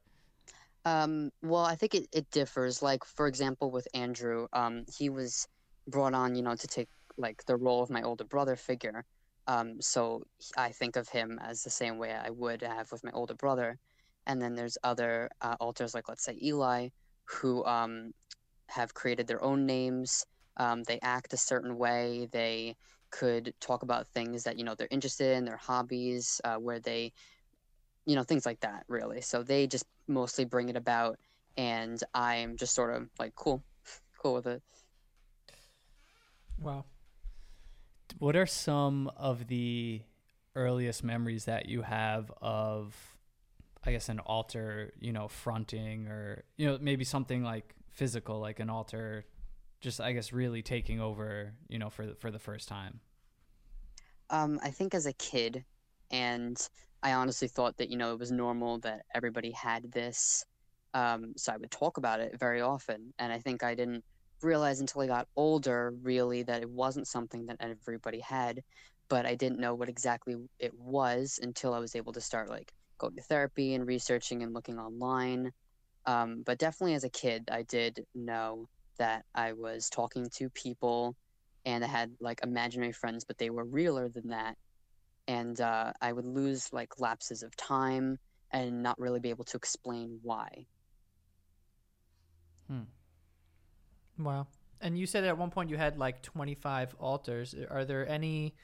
[0.86, 2.82] Um, well, I think it, it differs.
[2.82, 5.48] Like, for example, with Andrew, um, he was
[5.88, 6.88] brought on, you know, to take
[7.20, 9.06] like the role of my older brother figure.
[9.48, 10.24] Um, so
[10.58, 13.80] I think of him as the same way I would have with my older brother.
[14.28, 16.90] And then there's other uh, alters, like let's say Eli,
[17.26, 18.14] who um,
[18.70, 20.26] have created their own names.
[20.58, 22.30] Um, they act a certain way.
[22.32, 22.76] They
[23.12, 27.14] could talk about things that you know they're interested in, their hobbies, uh, where they
[28.06, 31.18] you know things like that really so they just mostly bring it about
[31.58, 33.64] and i'm just sort of like cool
[34.22, 34.64] cool with it
[36.60, 36.86] Wow.
[38.18, 40.02] What are some of the
[40.56, 42.96] earliest memories that you have of,
[43.86, 48.60] I guess, an alter, you know, fronting or, you know, maybe something like physical, like
[48.60, 49.26] an alter,
[49.82, 53.00] just, I guess, really taking over, you know, for, the- for the first time?
[54.30, 55.64] um i think as a kid
[56.12, 56.70] and
[57.04, 60.44] i honestly thought that you know it was normal that everybody had this
[60.94, 64.04] um so i would talk about it very often and i think i didn't
[64.44, 68.62] realize until i got older really that it wasn't something that everybody had
[69.10, 72.72] but i didn't know what exactly it was until i was able to start like
[72.98, 75.52] going to therapy and researching and looking online
[76.06, 81.16] um, but definitely as a kid i did know that i was talking to people
[81.66, 84.56] and I had like imaginary friends, but they were realer than that.
[85.28, 88.18] And uh, I would lose like lapses of time
[88.52, 90.66] and not really be able to explain why.
[94.20, 94.48] Wow.
[94.82, 97.56] And you said at one point you had like 25 alters.
[97.70, 98.56] Are there any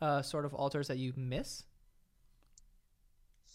[0.00, 1.64] uh, sort of alters that you miss?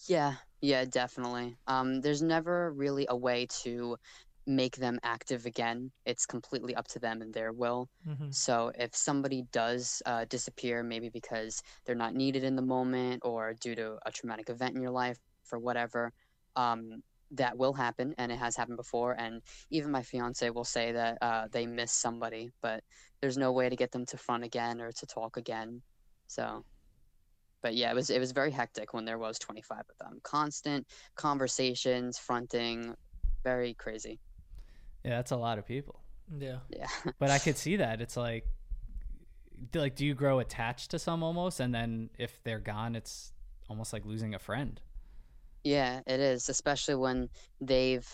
[0.08, 1.56] Yeah, yeah, definitely.
[1.68, 3.98] Um, there's never really a way to
[4.46, 5.92] make them active again.
[6.06, 7.90] It's completely up to them and their will.
[8.08, 8.32] Mm-hmm.
[8.32, 13.54] So if somebody does uh, disappear, maybe because they're not needed in the moment or
[13.54, 15.18] due to a traumatic event in your life
[15.52, 16.12] or whatever,
[16.56, 17.02] um,
[17.34, 19.14] that will happen, and it has happened before.
[19.14, 22.84] And even my fiance will say that uh, they miss somebody, but
[23.22, 25.82] there's no way to get them to front again or to talk again.
[26.28, 26.64] So,
[27.62, 30.20] but yeah, it was it was very hectic when there was 25 of them.
[30.24, 32.94] Constant conversations, fronting,
[33.44, 34.20] very crazy.
[35.04, 36.00] Yeah, that's a lot of people.
[36.38, 36.60] Yeah.
[36.70, 36.88] Yeah.
[37.20, 38.02] But I could see that.
[38.04, 38.46] It's like,
[39.74, 43.34] like, do you grow attached to some almost, and then if they're gone, it's
[43.70, 44.82] almost like losing a friend.
[45.64, 47.30] Yeah, it is, especially when
[47.62, 48.08] they've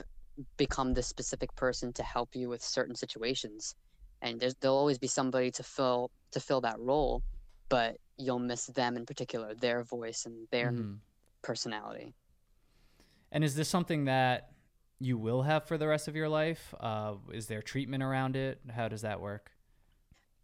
[0.58, 3.76] become the specific person to help you with certain situations.
[4.22, 7.24] And there's there'll always be somebody to fill to fill that role.
[7.70, 11.02] but you'll miss them in particular, their voice and their Mhm.
[11.44, 12.14] personality.
[13.32, 14.52] And is this something that
[15.00, 16.74] you will have for the rest of your life?
[16.80, 18.62] Uh, is there treatment around it?
[18.72, 19.52] How does that work?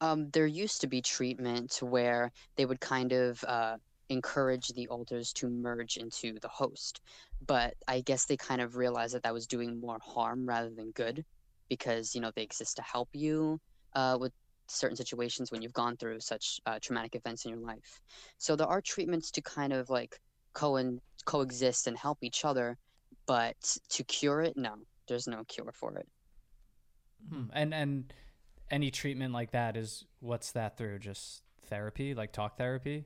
[0.02, 3.78] Um, there used to be treatment where they would kind of uh,
[4.10, 7.02] encourage the alters to merge into the host,
[7.46, 10.92] but I guess they kind of realized that that was doing more harm rather than
[10.92, 11.26] good,
[11.70, 13.60] because you know they exist to help you
[13.94, 14.32] uh, with
[14.68, 18.02] certain situations when you've gone through such uh, traumatic events in your life.
[18.38, 20.20] So there are treatments to kind of like
[20.54, 22.78] co coexist and help each other,
[23.26, 24.76] but to cure it, no,
[25.08, 26.08] there's no cure for it.
[27.30, 27.46] Hmm.
[27.54, 28.14] And and
[28.70, 31.00] any treatment like that is what's that through?
[31.00, 33.06] Just therapy, like talk therapy?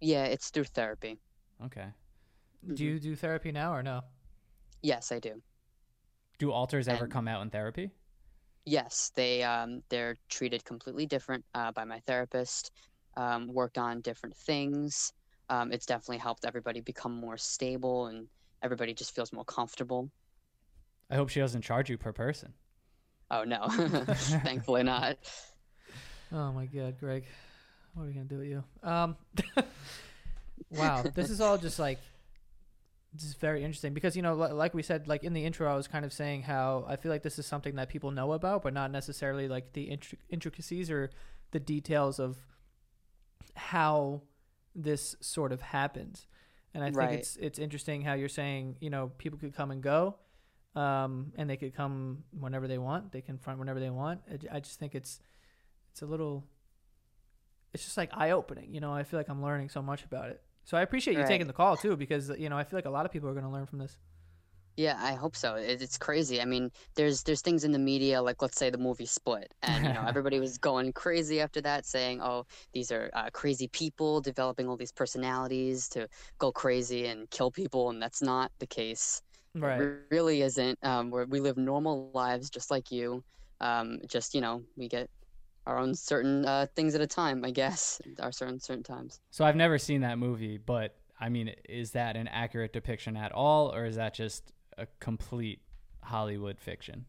[0.00, 1.18] Yeah, it's through therapy.
[1.64, 1.86] Okay.
[2.74, 4.02] Do you do therapy now or no?
[4.82, 5.40] Yes, I do.
[6.38, 7.90] Do alters ever And- come out in therapy?
[8.64, 12.72] Yes, they um, they're treated completely different uh, by my therapist.
[13.16, 15.12] Um, worked on different things.
[15.48, 18.26] Um, it's definitely helped everybody become more stable and
[18.62, 20.10] everybody just feels more comfortable.
[21.08, 22.52] I hope she doesn't charge you per person.
[23.30, 23.68] Oh no,
[24.14, 25.16] thankfully not.
[26.32, 27.24] Oh my god, Greg.
[27.94, 28.64] What are we gonna do with you?
[28.82, 29.16] Um
[30.70, 31.02] Wow.
[31.14, 31.98] This is all just like
[33.14, 35.76] just very interesting because you know li- like we said like in the intro I
[35.76, 38.62] was kind of saying how I feel like this is something that people know about
[38.62, 41.10] but not necessarily like the intric- intricacies or
[41.52, 42.36] the details of
[43.54, 44.20] how
[44.74, 46.26] this sort of happens.
[46.74, 47.18] And I think Right.
[47.18, 50.16] it's it's interesting how you're saying, you know, people could come and go
[50.74, 53.12] um, and they could come whenever they want.
[53.12, 54.20] They can front whenever they want.
[54.52, 55.20] I just think it's
[55.92, 56.44] it's a little
[57.72, 60.30] it's just like eye opening you know i feel like i'm learning so much about
[60.30, 61.24] it so i appreciate you Right.
[61.24, 63.34] taking the call too because you know i feel like a lot of people are
[63.34, 63.98] going to learn from this
[64.76, 65.54] Yeah, I hope so.
[65.56, 66.40] It's crazy.
[66.42, 69.86] I mean, there's there's things in the media like let's say the movie Split, and
[69.86, 74.20] you know everybody was going crazy after that, saying, "Oh, these are uh, crazy people
[74.20, 79.22] developing all these personalities to go crazy and kill people," and that's not the case.
[79.54, 80.78] right It really isn't.
[80.84, 83.24] Um, where we live normal lives just like you.
[83.60, 85.10] Um, just you know, we get
[85.66, 88.00] our own certain uh, things at a time, I guess.
[88.20, 89.20] Our certain certain times.
[89.30, 93.32] So I've never seen that movie, but I mean, is that an accurate depiction at
[93.32, 95.60] all, or is that just a complete
[96.02, 97.06] Hollywood fiction?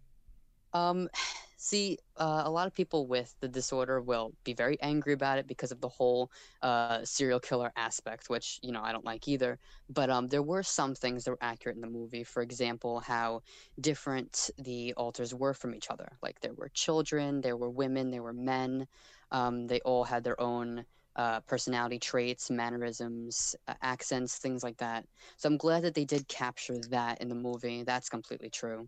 [0.74, 1.10] Um,
[1.58, 5.48] see, uh, a lot of people with the disorder will be very angry about it
[5.48, 9.60] because of the whole uh, serial killer aspect, which you know I don't like either.
[9.90, 12.24] But um, there were some things that were accurate in the movie.
[12.24, 13.42] For example, how
[13.80, 16.18] different the alters were from each other.
[16.22, 18.88] Like there were children, there were women, there were men.
[19.32, 25.06] Um, they all had their own uh, personality traits, mannerisms, uh, accents, things like that.
[25.38, 27.84] So I'm glad that they did capture that in the movie.
[27.84, 28.88] That's completely true.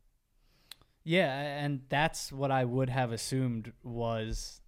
[1.09, 4.61] Yeah, and that's what I would have assumed was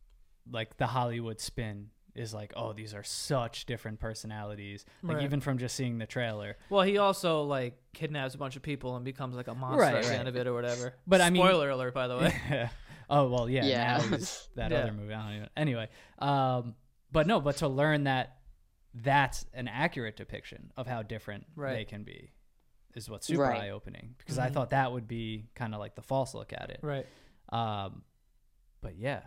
[0.50, 4.84] like the Hollywood spin is like, oh, these are such different personalities.
[5.04, 5.24] Like Right.
[5.24, 6.58] even from just seeing the trailer.
[6.72, 9.96] well he also like kidnaps a bunch of people and becomes like a monster Right,
[9.96, 10.20] at the right.
[10.20, 12.70] end of it or whatever But I mean- spoiler alert by the way
[13.10, 13.64] oh well, yeah.
[13.66, 13.98] Yeah.
[13.98, 14.80] Now he's that Yeah.
[14.80, 15.14] other movie.
[15.14, 15.50] I don't even.
[15.56, 16.76] Anyway, um,
[17.12, 18.38] but no, but to learn that
[18.94, 21.76] that's an accurate depiction of how different Right.
[21.76, 22.32] they can be
[22.96, 23.62] is what's super Right.
[23.64, 24.54] eye opening because I Mhm.
[24.54, 26.80] thought that would be kind of like the false look at it.
[26.82, 27.06] right
[27.50, 28.04] Um,
[28.82, 29.24] but yeah,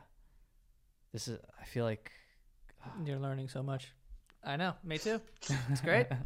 [1.12, 1.38] this is.
[1.61, 2.11] I feel like
[3.05, 3.92] you're learning so much
[4.44, 5.20] i know me too
[5.70, 6.07] it's great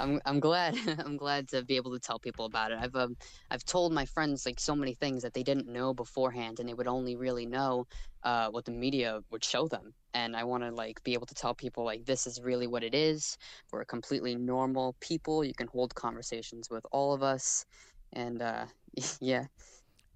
[0.00, 2.78] I'm I'm glad I'm glad to be able to tell people about it.
[2.80, 3.16] I've um
[3.50, 6.74] I've told my friends like so many things that they didn't know beforehand, and they
[6.74, 7.86] would only really know
[8.22, 9.94] uh, what the media would show them.
[10.14, 12.82] And I want to like be able to tell people like this is really what
[12.84, 13.36] it is.
[13.72, 15.44] We're completely normal people.
[15.44, 17.64] You can hold conversations with all of us,
[18.12, 18.66] and uh,
[19.20, 19.46] yeah,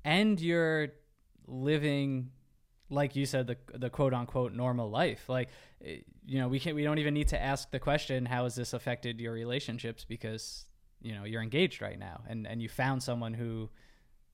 [0.04, 0.88] and you're
[1.46, 2.30] living
[2.90, 5.28] like you said the the quote unquote normal life.
[5.28, 5.48] Like
[5.84, 8.54] eh, you know we can we don't even need to ask the question how has
[8.54, 10.04] this affected your relationships?
[10.04, 10.66] Because
[11.00, 13.70] you know you're engaged right now and and you found someone who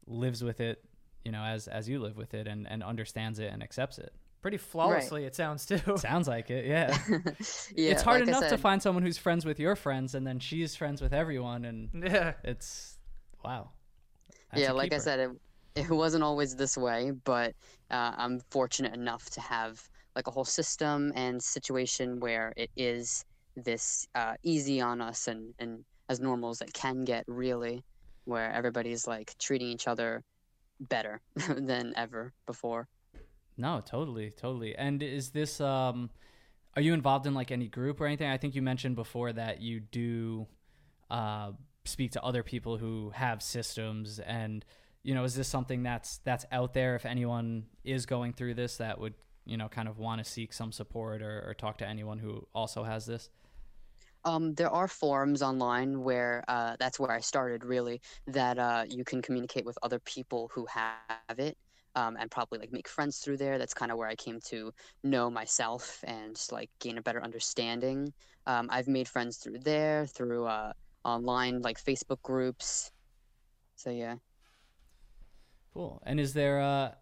[0.06, 0.84] lives with it
[1.24, 4.12] you know as as you live with it and and understands it and accepts it.
[4.42, 5.80] Pretty flawlessly it sounds too.
[5.96, 6.96] Sounds like it yeah.
[7.74, 7.90] Yeah.
[7.90, 10.76] it's hard like enough to find someone who's friends with your friends and then she's
[10.76, 12.34] friends with everyone and yeah.
[12.44, 12.96] it's
[13.44, 13.70] wow.
[14.50, 15.30] That's yeah, a like I said, it,
[15.76, 17.54] it wasn't always this way, but
[17.90, 19.80] uh, I'm fortunate enough to have
[20.14, 23.24] like a whole system and situation where it is
[23.56, 27.84] this uh, easy on us and, and as normal as it can get, really,
[28.24, 30.24] where everybody's like treating each other
[30.80, 32.88] better than ever before.
[33.58, 34.74] No, totally, totally.
[34.76, 36.10] And is this um
[36.74, 38.28] are you involved in like any group or anything?
[38.28, 40.46] I think you mentioned before that you do
[41.10, 41.52] uh
[41.84, 44.64] speak to other people who have systems and
[45.06, 48.78] you know, is this something that's that's out there if anyone is going through this
[48.78, 51.86] that would you know kind of want to seek some support or, or talk to
[51.86, 53.30] anyone who also has this?
[54.24, 59.04] Um, there are forums online where uh, that's where I started really that uh, you
[59.04, 61.56] can communicate with other people who have it
[61.94, 63.58] um, and probably like make friends through there.
[63.58, 64.72] That's kind of where I came to
[65.04, 68.12] know myself and like gain a better understanding.
[68.48, 70.72] Um, I've made friends through there, through uh,
[71.04, 72.90] online like Facebook groups.
[73.76, 74.16] So yeah.
[75.76, 76.00] Cool.
[76.06, 76.92] And is there uh,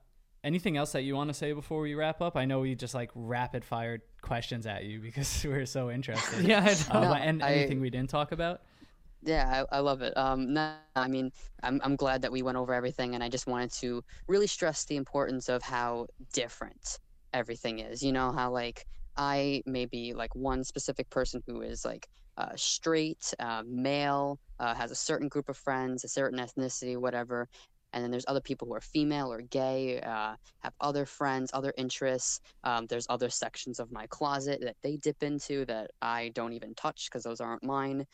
[0.43, 2.37] anything else that you want to say before we wrap up?
[2.37, 6.45] I know we just like rapid fired questions at you because we're so interested.
[6.49, 6.99] Yeah, I know.
[6.99, 8.62] Uh, No, and I- anything we didn't talk about?
[9.22, 10.14] Yeah, I, I love it.
[10.16, 11.31] Um, no, I mean,
[11.62, 14.85] I'm I'm glad that we went over everything, and I just wanted to really stress
[14.85, 16.99] the importance of how different
[17.33, 18.03] everything is.
[18.03, 22.53] You know how like I may be like one specific person who is like uh,
[22.57, 27.49] straight, uh, male, uh, has a certain group of friends, a certain ethnicity, whatever,
[27.95, 31.72] and then there's other people who are female or gay, uh, have other friends, other
[31.78, 32.40] interests.
[32.64, 36.74] Um, there's other sections of my closet that they dip into that I don't even
[36.74, 38.05] touch because those aren't mine.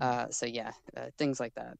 [0.00, 1.78] Uh, so yeah, uh, things like that.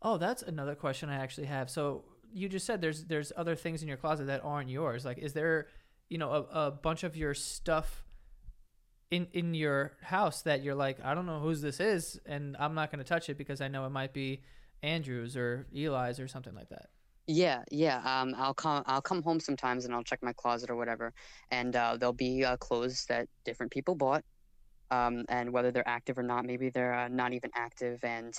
[0.00, 1.68] Oh, that's another question I actually have.
[1.68, 5.04] So you just said there's there's other things in your closet that aren't yours.
[5.04, 5.66] Like, is there,
[6.08, 8.04] you know, a, a bunch of your stuff
[9.10, 12.74] in in your house that you're like, I don't know whose this is, and I'm
[12.74, 14.42] not going to touch it because I know it might be
[14.82, 16.86] Andrew's or Eli's or something like that.
[17.26, 17.98] Yeah, yeah.
[18.04, 18.82] Um, I'll come.
[18.86, 21.12] I'll come home sometimes, and I'll check my closet or whatever,
[21.50, 24.24] and uh, there'll be uh, clothes that different people bought,
[24.90, 28.32] um, and whether they're active or not, maybe they're uh, not even active, and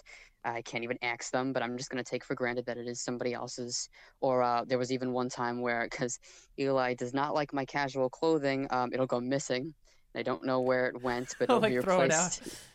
[0.44, 1.54] I can't even ask them.
[1.54, 3.90] But I'm just gonna take for granted that it is somebody else's.
[4.22, 6.18] Or uh, there was even one time where, because
[6.60, 9.76] Eli does not like my casual clothing, um, it'll go missing.
[10.16, 12.40] I don't know where it went, but it'll Like, be throw it out.
[12.40, 12.66] replaced.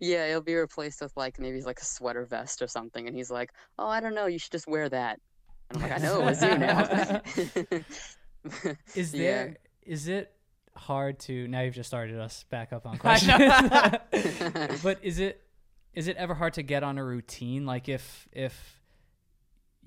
[0.00, 3.30] Yeah, it'll be replaced with like maybe like a sweater vest or something, and he's
[3.30, 5.20] like, "Oh, I don't know, you should just wear that."
[5.70, 7.20] And I'm like, "I know it was you now."
[8.94, 9.20] Is Yeah.
[9.20, 10.32] there is it
[10.76, 13.38] hard to now you've just started us back up on questions.
[14.82, 15.40] but is it
[15.94, 18.80] is it ever hard to get on a routine like if if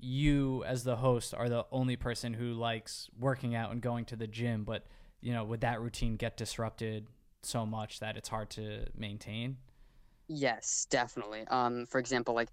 [0.00, 4.16] you as the host are the only person who likes working out and going to
[4.16, 4.86] the gym but
[5.20, 7.06] you know would that routine get disrupted
[7.42, 9.56] so much that it's hard to maintain
[10.28, 11.46] Yes, definitely.
[11.48, 12.50] Um, for example, like,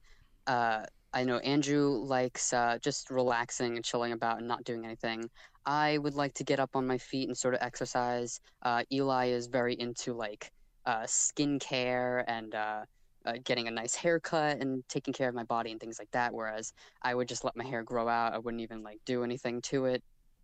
[0.47, 5.29] uh, I know Andrew likes uh, just relaxing and chilling about and not doing anything.
[5.65, 8.39] I would like to get up on my feet and sort of exercise.
[8.61, 10.51] Uh, Eli is very into like
[10.85, 12.85] uh, skincare and uh,
[13.25, 16.33] uh, getting a nice haircut and taking care of my body and things like that.
[16.33, 16.71] Whereas
[17.01, 18.33] I would just let my hair grow out.
[18.33, 20.03] I wouldn't even like do anything to it.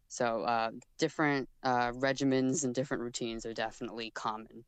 [0.09, 4.65] So uh, different uh, regimens and different routines are definitely common.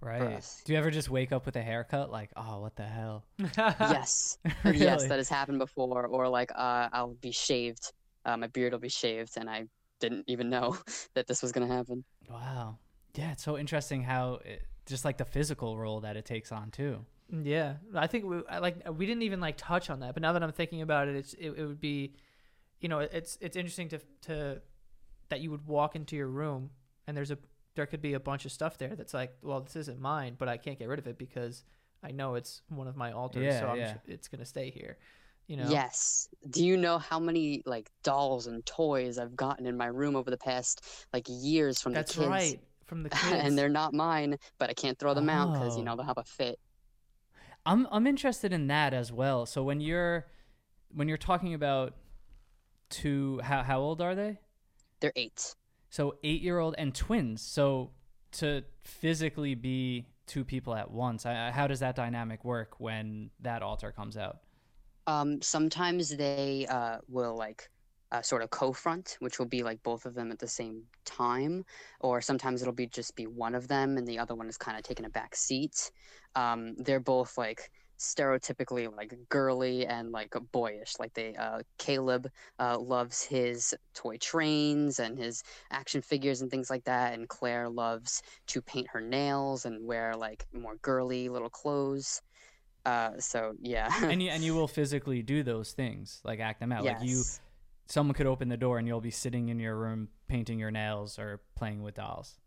[0.00, 0.22] Right.
[0.22, 0.62] Us.
[0.64, 3.24] do you ever just wake up with a haircut like oh what the hell?
[3.58, 4.38] Yes.
[4.64, 7.92] Yes that has happened before or like uh, i'll be shaved
[8.24, 9.64] uh, my beard will be shaved and i
[10.00, 10.76] didn't even know
[11.14, 12.04] that this was going to happen.
[12.28, 12.78] Wow.
[13.14, 16.70] Yeah it's so interesting how it, just like the physical role that it takes on
[16.70, 17.04] too.
[17.30, 20.32] Yeah, I think we I like we didn't even like touch on that, but now
[20.32, 22.14] that I'm thinking about it, it's it, it would be,
[22.80, 24.62] you know, it's it's interesting to to
[25.28, 26.70] that you would walk into your room
[27.06, 27.38] and there's a
[27.78, 30.48] there could be a bunch of stuff there that's like, well, this isn't mine, but
[30.48, 31.62] I can't get rid of it because
[32.02, 33.94] I know it's one of my alters, Yeah, so I'm, yeah.
[34.06, 34.98] it's gonna stay here.
[35.46, 35.70] You know.
[35.70, 40.14] yes do you know how many like dolls and toys i've gotten in my room
[40.14, 42.60] over the past like years from That's the kids That's right.
[42.84, 43.32] From the kids.
[43.46, 45.84] and they're not mine but i can't throw them out because you Oh.
[45.86, 46.58] know they'll have a fit
[47.64, 49.46] I'm I'm interested in that as well.
[49.46, 50.26] So when you're
[50.94, 51.94] when you're talking about
[52.90, 54.38] two how how old are they?
[55.00, 55.54] they're eight
[55.90, 57.42] So 8-year-old and twins.
[57.42, 57.92] So
[58.32, 63.62] to physically be two people at once, I- how does that dynamic work when that
[63.62, 64.38] alter comes out?
[65.06, 67.70] Um, sometimes they uh, will like
[68.12, 71.64] uh, sort of co-front, which will be like both of them at the same time,
[72.00, 74.76] or sometimes it'll be just be one of them and the other one is kind
[74.76, 75.90] of taking a back seat.
[76.34, 80.94] Um, they're both like stereotypically like girly and like boyish.
[80.98, 82.28] Like they, uh, Caleb
[82.58, 87.68] uh, loves his toy trains and his action figures and things like that, and Claire
[87.68, 92.22] loves to paint her nails and wear like more girly little clothes.
[92.86, 93.92] Uh, so yeah.
[94.02, 96.84] and you and you will physically do those things, like act them out.
[96.84, 97.22] Like you
[97.86, 101.18] someone could open the door and you'll be sitting in your room painting your nails
[101.18, 102.38] or playing with dolls.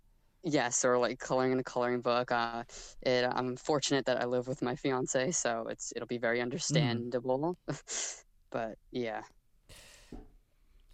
[0.44, 2.32] Yes, or like coloring in a coloring book.
[2.32, 2.64] Uh,
[3.02, 7.58] it, I'm fortunate that I live with my fiance, so it's it'll be very understandable.
[8.52, 9.22] but yeah,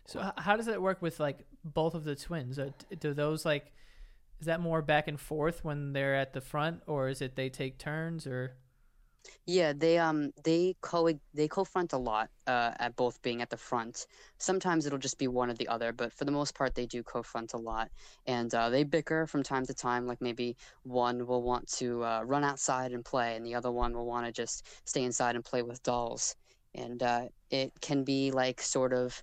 [0.06, 2.60] So how does that work with like both of the twins?
[3.00, 3.74] Do those like
[4.40, 7.50] is that more back and forth when they're at the front, or is it they
[7.50, 8.56] take turns, or
[9.46, 13.58] Yeah, they um they co they co-front a lot uh at both being at the
[13.58, 14.08] front.
[14.40, 17.04] Sometimes it'll just be one or the other, but for the most part they do
[17.04, 17.90] co-front a lot,
[18.26, 20.06] and uh, they bicker from time to time.
[20.08, 23.94] Like maybe one will want to uh, run outside and play, and the other one
[23.94, 26.36] will want to just stay inside and play with dolls.
[26.76, 29.22] And uh, it can be like sort of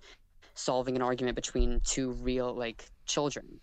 [0.55, 3.59] solving an argument between two real like children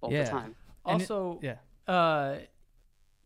[0.00, 0.24] all Yeah.
[0.24, 0.56] the time.
[0.86, 1.56] And it- Also, yeah.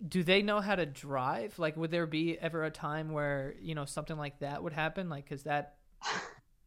[0.06, 1.58] Do they know how to drive?
[1.58, 5.08] Like, would there be ever a time where you know something like that would happen?
[5.08, 5.76] Like, cause that,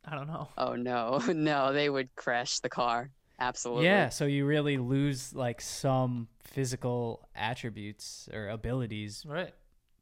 [0.06, 0.50] I don't know.
[0.58, 3.10] Oh no, no, they would crash the car.
[3.40, 3.86] Absolutely.
[3.86, 9.54] Yeah, so you really lose like some physical attributes or abilities Right.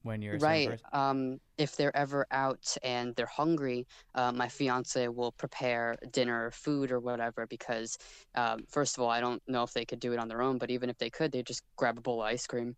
[0.04, 0.80] when you're Right.
[0.92, 6.52] Um, if they're ever out and they're hungry, uh, my fiance will prepare dinner or
[6.52, 7.98] food or whatever because,
[8.36, 10.58] um, first of all, I don't know if they could do it on their own,
[10.60, 12.76] but even if they could, they'd just grab a bowl of ice cream.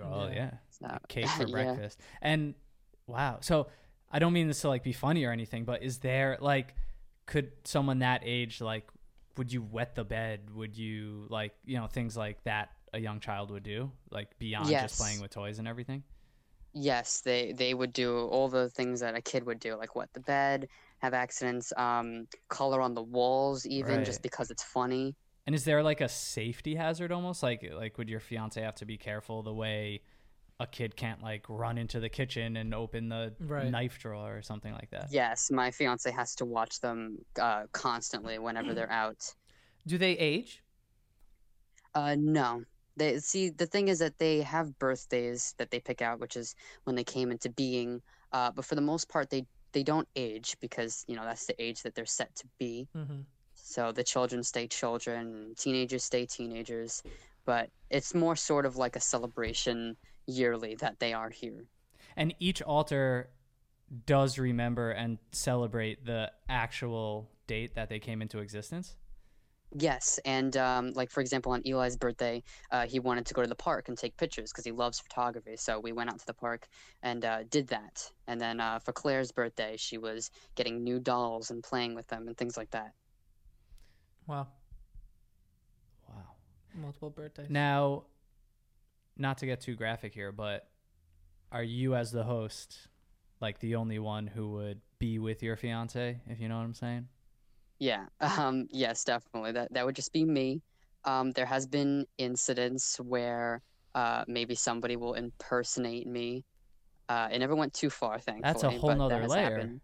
[0.00, 0.32] Oh Yeah.
[0.32, 0.50] yeah.
[0.70, 1.76] So, cake for yeah.
[1.76, 2.00] breakfast.
[2.20, 2.54] And
[3.06, 3.38] wow.
[3.40, 3.68] So
[4.10, 6.74] I don't mean this to like be funny or anything, but is there like
[7.26, 8.88] could someone that age like
[9.36, 10.50] would you wet the bed?
[10.54, 13.90] Would you like, you know, things like that a young child would do?
[14.10, 14.82] Like beyond Yes.
[14.82, 16.02] just playing with toys and everything?
[16.74, 20.08] Yes, they they would do all the things that a kid would do, like wet
[20.14, 20.68] the bed,
[21.00, 25.14] have accidents, um, color on the walls, even just because it's funny.
[25.46, 27.42] And is there like a safety hazard almost?
[27.42, 30.02] Like like would your fiance have to be careful the way
[30.60, 33.68] a kid can't like run into the kitchen and open the Right.
[33.70, 35.08] knife drawer or something like that?
[35.10, 39.34] Yes, my fiance has to watch them uh, constantly whenever they're out.
[39.86, 40.62] Do they age?
[41.94, 42.62] Uh, no.
[42.96, 46.54] They see the thing is that they have birthdays that they pick out, which is
[46.84, 48.02] when they came into being.
[48.32, 51.60] Uh, but for the most part, they they don't age because you know that's the
[51.60, 52.86] age that they're set to be.
[52.96, 53.20] Mm-hmm.
[53.72, 57.02] So the children stay children, teenagers stay teenagers.
[57.44, 59.96] But it's more sort of like a celebration
[60.26, 61.64] yearly that they are here.
[62.16, 63.30] And each alter
[64.06, 68.96] does remember and celebrate the actual date that they came into existence.
[69.74, 73.48] Yes, and um, like for example, on Eli's birthday, uh, he wanted to go to
[73.48, 75.56] the park and take pictures because he loves photography.
[75.56, 76.68] So we went out to the park
[77.02, 78.10] and uh, did that.
[78.26, 82.28] And then uh, for Claire's birthday, she was getting new dolls and playing with them
[82.28, 82.92] and things like that.
[84.26, 84.46] Wow.
[86.08, 86.14] Wow.
[86.74, 87.50] Multiple birthdays.
[87.50, 88.04] Now,
[89.16, 90.68] not to get too graphic here, but
[91.50, 92.88] are you as the host
[93.40, 96.74] like the only one who would be with your fiance, if you know what I'm
[96.74, 97.08] saying?
[97.78, 99.52] Yeah, um, yes, definitely.
[99.52, 100.62] That that would just be me.
[101.04, 103.60] Um, there has been incidents where
[103.94, 106.44] uh, maybe somebody will impersonate me.
[107.08, 108.42] Uh, it never went too far, thankfully.
[108.42, 109.42] That's a whole but nother has layer.
[109.42, 109.80] happened.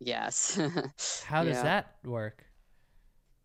[0.00, 0.58] Yes.
[1.26, 1.62] How does Yeah.
[1.62, 2.44] that work?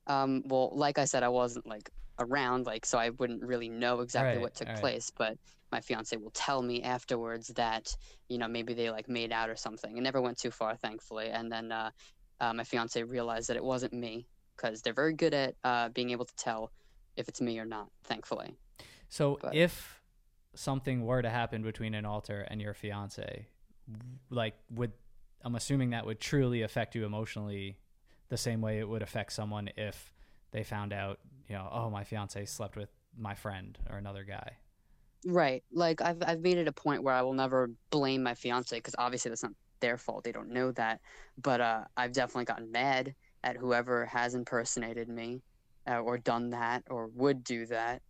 [0.08, 1.90] Um, well, like I said, I wasn't like
[2.20, 4.78] around, like so I wouldn't really know exactly Right, what took right.
[4.78, 5.12] place.
[5.16, 5.38] But
[5.72, 7.94] my fiance will tell me afterwards that
[8.30, 9.98] you know maybe they like made out or something.
[9.98, 11.30] It never went too far, thankfully.
[11.30, 11.92] And then uh,
[12.40, 16.12] uh, my fiance realized that it wasn't me because they're very good at uh, being
[16.12, 16.72] able to tell
[17.18, 17.88] if it's me or not.
[18.04, 18.56] Thankfully.
[19.10, 20.02] So But- if
[20.54, 23.48] something were to happen between an alter and your fiance,
[24.30, 24.94] like would
[25.44, 27.78] I'm assuming that would truly affect you emotionally
[28.30, 30.14] the same way it would affect someone if
[30.52, 34.58] they found out, you know, oh my fiance slept with my friend or another guy.
[35.26, 35.64] Right.
[35.72, 38.96] Like I've I've made it a point where I will never blame my fiance because
[38.98, 40.24] obviously that's not their fault.
[40.24, 41.02] They don't know that.
[41.42, 45.42] But uh, I've definitely gotten mad at whoever has impersonated me,
[45.88, 48.02] uh, or done that, or would do that.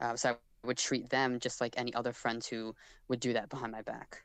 [0.00, 0.36] Uh, so I
[0.66, 2.74] would treat them just like any other friends who
[3.08, 4.22] would do that behind my back.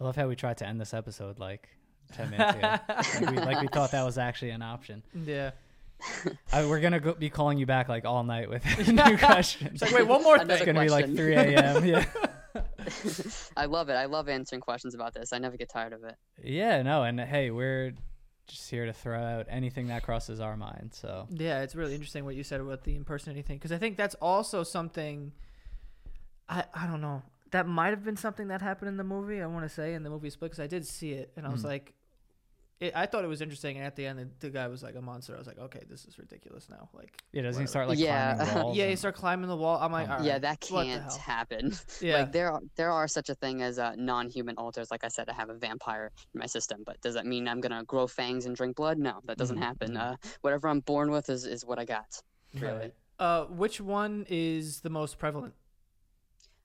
[0.00, 1.68] I love how we tried to end this episode like
[2.14, 2.76] 10 minutes ago.
[2.88, 5.02] like, we, like we thought that was actually an option.
[5.24, 5.50] Yeah.
[6.52, 9.82] I, we're going to go, be calling you back like all night with new questions.
[9.82, 11.84] Like, wait, one more Another It's going to be like 3 a.m.
[11.84, 12.04] Yeah.
[13.56, 13.94] I love it.
[13.94, 15.32] I love answering questions about this.
[15.32, 16.14] I never get tired of it.
[16.42, 17.92] Yeah, no, and hey, we're
[18.46, 20.90] just here to throw out anything that crosses our mind.
[20.94, 23.96] So Yeah, it's really interesting what you said about the impersonating thing because I think
[23.96, 25.32] that's also something.
[26.48, 27.22] I I don't know.
[27.50, 29.42] That might have been something that happened in the movie.
[29.42, 31.50] I want to say in the movie Split because I did see it and I
[31.50, 31.66] was Mhm.
[31.66, 31.94] like,
[32.80, 33.76] it, I thought it was interesting.
[33.76, 35.34] And at the end, the, the guy was like a monster.
[35.34, 36.88] I was like, okay, this is ridiculous now.
[36.92, 37.70] Like, yeah, doesn't he Whatever.
[37.70, 38.34] start like Yeah.
[38.36, 38.76] climbing walls?
[38.76, 39.78] yeah, he start climbing the wall.
[39.80, 41.72] I'm like, all right, yeah, that can't happen.
[42.00, 44.90] yeah, Like there are there are such a thing as uh, non-human alters.
[44.90, 47.60] Like I said, I have a vampire in my system, but does that mean I'm
[47.60, 48.98] gonna grow fangs and drink blood?
[48.98, 49.92] No, that doesn't Mhm, happen.
[49.94, 50.12] mhm.
[50.12, 52.22] Uh, whatever I'm born with is is what I got.
[52.54, 52.78] Really.
[52.78, 52.94] Right.
[53.18, 55.54] uh, which one is the most prevalent?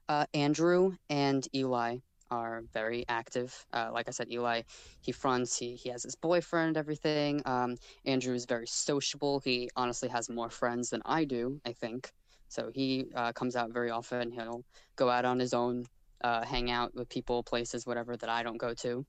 [0.08, 1.98] Uh, Andrew and Eli
[2.32, 3.66] are very active.
[3.74, 4.62] Uh, like I said, Eli,
[5.02, 5.58] he fronts.
[5.58, 6.78] He he has his boyfriend.
[6.78, 7.42] Everything.
[7.46, 9.40] Um, Andrew is very sociable.
[9.40, 11.60] He honestly has more friends than I do.
[11.66, 12.12] I think.
[12.50, 14.32] So he uh, comes out very often.
[14.32, 14.64] He'll
[14.96, 15.86] go out on his own
[16.24, 19.06] uh, hang out with people, places, whatever that I don't go to.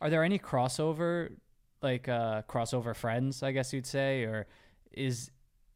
[0.00, 1.30] Are there any crossover,
[1.82, 4.46] like uh, crossover friends, I guess you'd say, or
[4.92, 5.30] is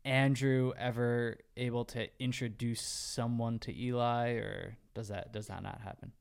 [0.05, 6.13] Andrew ever able to introduce someone to Eli, or does that does that not happen?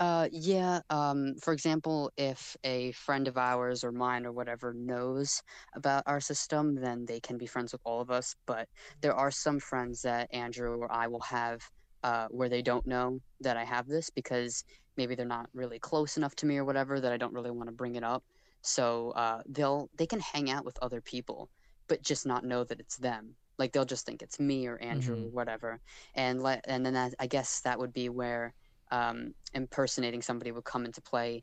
[0.00, 0.80] Uh, yeah.
[0.90, 5.40] Um, for example, if a friend of ours or mine or whatever knows
[5.74, 8.34] about our system, then they can be friends with all of us.
[8.46, 8.68] But
[9.02, 11.62] there are some friends that Andrew or I will have
[12.02, 14.64] uh, where they don't know that I have this because
[14.96, 17.68] maybe they're not really close enough to me or whatever that I don't really want
[17.68, 18.24] to bring it up.
[18.62, 21.50] So uh, they'll they can hang out with other people,
[21.88, 23.36] but just not know that it's them.
[23.58, 25.26] Like they'll just think it's me or Andrew Mhm.
[25.26, 25.80] or whatever.
[26.14, 28.54] And let and then that, I guess that would be where
[28.94, 31.42] um, impersonating somebody would come into play,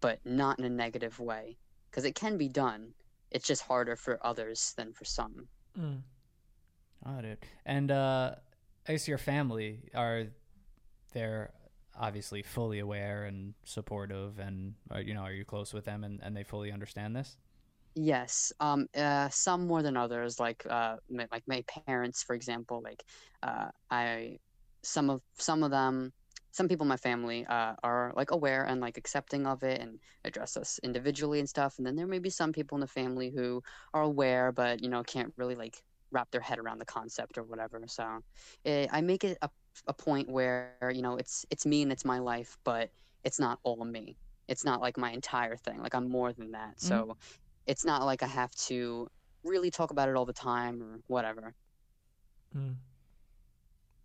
[0.00, 1.44] but not in a negative way,
[1.90, 2.82] because it can be done.
[3.30, 5.34] It's just harder for others than for some.
[5.78, 6.00] Mm.
[7.04, 7.38] Oh, dude.
[7.66, 8.34] And uh,
[8.88, 10.24] I guess your family are
[11.12, 11.50] they're
[11.98, 16.20] obviously fully aware and supportive, and uh, you know, are you close with them, and,
[16.22, 17.36] and they fully understand this?
[17.94, 20.38] Yes, um, uh, some more than others.
[20.38, 22.82] Like, uh, my, like my parents, for example.
[22.84, 23.02] Like,
[23.42, 24.38] uh, I,
[24.82, 26.12] some of some of them,
[26.56, 29.98] some people in my family, uh, are like aware and like accepting of it and
[30.24, 31.74] address us individually and stuff.
[31.76, 34.88] And then there may be some people in the family who are aware, but you
[34.88, 35.82] know, can't really like
[36.12, 37.82] wrap their head around the concept or whatever.
[37.86, 38.20] So,
[38.64, 39.50] eh, I make it a
[39.86, 42.90] a point where you know it's it's me and it's my life, but
[43.22, 44.16] it's not all me.
[44.48, 45.82] It's not like my entire thing.
[45.82, 46.80] Like I'm more than that.
[46.80, 47.16] So
[47.66, 49.08] it's not like I have to
[49.44, 51.54] really talk about it all the time or whatever.
[52.56, 52.76] Mm.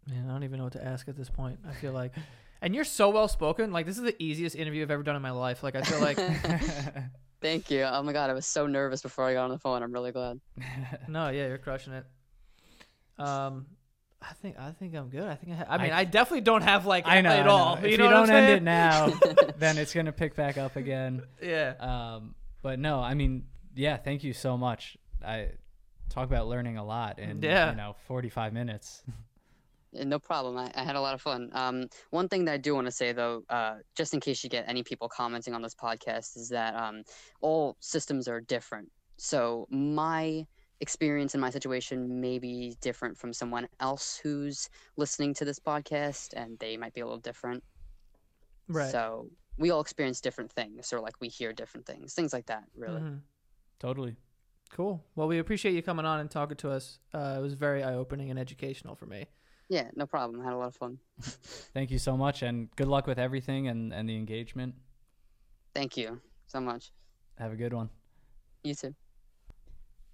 [0.08, 1.60] Man, I don't even know what to ask at this point.
[1.68, 2.14] I feel like,
[2.62, 3.72] and you're so well spoken.
[3.72, 5.64] Like this is the easiest interview I've ever done in my life.
[5.64, 6.18] Like I feel like,
[7.42, 7.82] Thank you.
[7.84, 9.82] Oh my god, I was so nervous before I got on the phone.
[9.82, 10.40] I'm really glad.
[11.08, 12.06] no, yeah, you're crushing it.
[13.18, 13.66] Um,
[14.22, 15.28] I think I think I'm good.
[15.28, 17.30] I think I, ha- I mean I- I, definitely don't have like I know.
[17.30, 17.50] at I know.
[17.52, 17.76] all.
[17.78, 19.08] If you you, know what I'm don't end it now,
[19.58, 21.24] then it's gonna pick back up again.
[21.42, 21.74] Yeah.
[21.80, 23.46] Um, but no, I mean,
[23.76, 24.98] yeah, thank you so much.
[25.26, 25.50] I
[26.10, 27.72] talk about learning a lot in Yeah.
[27.72, 29.04] you know 45 minutes.
[29.92, 30.58] Yeah, No problem.
[30.58, 31.50] I, I had a lot of fun.
[31.54, 34.50] Um, one thing that I do want to say though, uh, just in case you
[34.50, 37.04] get any people commenting on this podcast, is that um,
[37.42, 38.90] all systems are different.
[39.18, 40.46] So my
[40.80, 44.68] experience in my situation may be different from someone else who's
[44.98, 47.64] listening to this podcast, and they might be a little different.
[48.68, 48.92] Right.
[48.92, 52.64] So we all experience different things, or like we hear different things, things like that.
[52.76, 53.02] Really.
[53.02, 53.20] Mhm.
[53.80, 54.16] Totally.
[54.72, 55.04] Cool.
[55.16, 57.00] Well, we appreciate you coming on and talking to us.
[57.14, 59.28] Uh, it was very eye opening and educational for me.
[59.72, 60.42] Yeah, no problem.
[60.42, 60.98] I had a lot of fun.
[61.22, 64.76] Thank you so much, and good luck with everything and and the engagement.
[65.74, 66.92] Thank you so much.
[67.40, 67.90] Have a good one.
[68.66, 68.94] You too.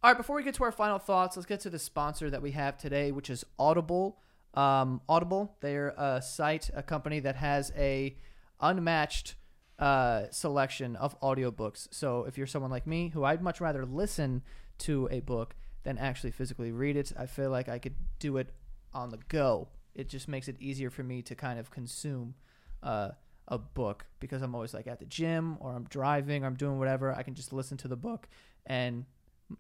[0.04, 2.40] All right, before we get to our final thoughts, let's get to the sponsor that
[2.40, 4.20] we have today, which is Audible.
[4.54, 8.16] Um, Audible, they're a site, a company that has a
[8.62, 9.38] unmatched
[9.80, 11.88] uh, selection of audiobooks.
[11.90, 14.44] So if you're someone like me, who I'd much rather listen
[14.80, 18.54] to a book than actually physically read it, I feel like I could do it
[18.98, 19.70] on the go.
[19.96, 22.36] It just makes it easier for me to kind of consume
[22.84, 23.10] uh,
[23.48, 26.78] a book because I'm always like at the gym or I'm driving or I'm doing
[26.80, 27.14] whatever.
[27.14, 28.28] I can just listen to the book
[28.66, 29.06] and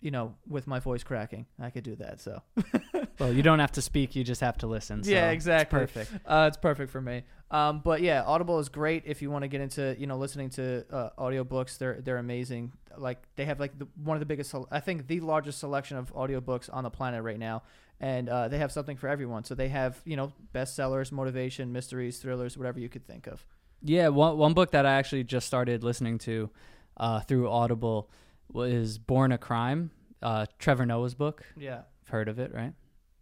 [0.02, 2.20] you know, with my voice cracking, I could do that.
[2.20, 2.42] So
[3.20, 5.04] Well, you don't have to speak; you just have to listen.
[5.04, 5.80] So Yeah, it's exactly.
[5.80, 6.12] perfect.
[6.26, 7.24] uh, it's perfect for me.
[7.50, 10.50] Um, but yeah, Audible is great if you want to get into you know listening
[10.52, 11.78] to uh, audiobooks.
[11.78, 12.74] They're they're amazing.
[12.98, 16.14] Like they have like the, one of the biggest, I think the largest selection of
[16.14, 17.64] audiobooks on the planet right now,
[18.00, 19.44] and uh, they have something for everyone.
[19.44, 23.46] So they have you know bestsellers, motivation, mysteries, thrillers, whatever you could think of.
[23.82, 26.50] Yeah, one one book that I actually just started listening to
[26.98, 28.10] uh, through Audible
[28.52, 29.92] was Born a Crime,
[30.22, 31.46] uh, Trevor Noah's book.
[31.58, 31.82] Yeah.
[32.04, 32.74] I've heard of it, right?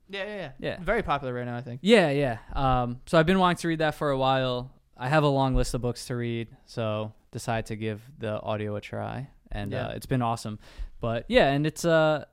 [0.07, 0.51] Yeah, yeah, yeah.
[0.59, 0.77] Yeah.
[0.81, 1.79] Very popular right now, I think.
[1.83, 2.37] Yeah, yeah.
[2.53, 4.71] Um, so I've been wanting to read that for a while.
[4.95, 8.75] I have a long list of books to read, so decided to give the audio
[8.75, 9.87] a try, and Yeah.
[9.87, 10.59] uh, it's been awesome.
[11.01, 12.25] But yeah, and it's uh,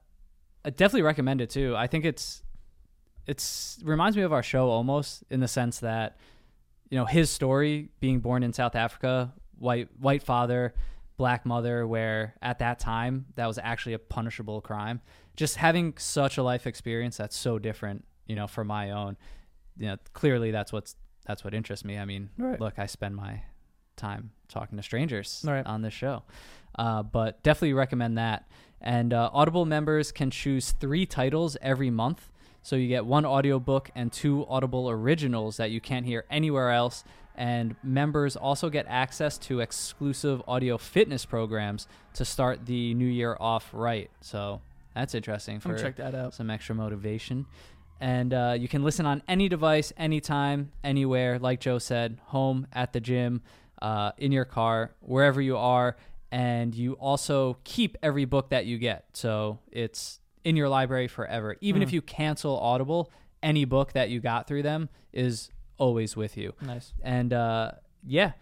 [0.65, 1.75] I definitely recommend it too.
[1.77, 2.43] I think it's
[3.27, 6.17] it's reminds me of our show almost in the sense that
[6.91, 10.75] you know his story being born in South Africa, white white father,
[11.17, 15.01] black mother, where at that time that was actually a punishable crime.
[15.37, 19.17] Just having such a life experience that's so different, you know, from my own.
[19.79, 20.97] You know, clearly that's what's
[21.27, 21.99] that's what interests me.
[21.99, 22.61] I mean, Right.
[22.61, 23.43] look, I spend my
[23.97, 25.65] time talking to strangers Right.
[25.65, 26.25] on this show,
[26.77, 28.49] uh, but definitely recommend that.
[28.83, 32.29] And uh, Audible members can choose three titles every month.
[32.63, 37.05] So you get one audiobook and two Audible originals that you can't hear anywhere else.
[37.35, 43.37] And members also get access to exclusive audio fitness programs to start the new year
[43.41, 44.11] off right.
[44.21, 44.61] So
[44.95, 46.35] that's interesting for check that out.
[46.35, 47.47] some extra motivation.
[48.01, 51.39] And uh, you can listen on any device, anytime, anywhere.
[51.39, 53.43] Like Joe said, home, at the gym,
[53.81, 55.97] uh, in your car, wherever you are.
[56.33, 59.05] And you also keep every book that you get.
[59.13, 61.57] So it's in your library forever.
[61.61, 63.13] Even if you cancel Audible,
[63.43, 66.55] any book that you got through them is always with you.
[66.63, 66.95] Nice.
[67.03, 67.73] And uh,
[68.03, 68.33] yeah,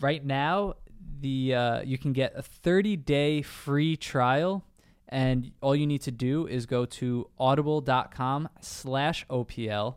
[0.00, 0.74] right now
[1.20, 4.64] the uh, you can get a 30 day free trial,
[5.08, 9.96] and all you need to do is go to audible.com slash OPL,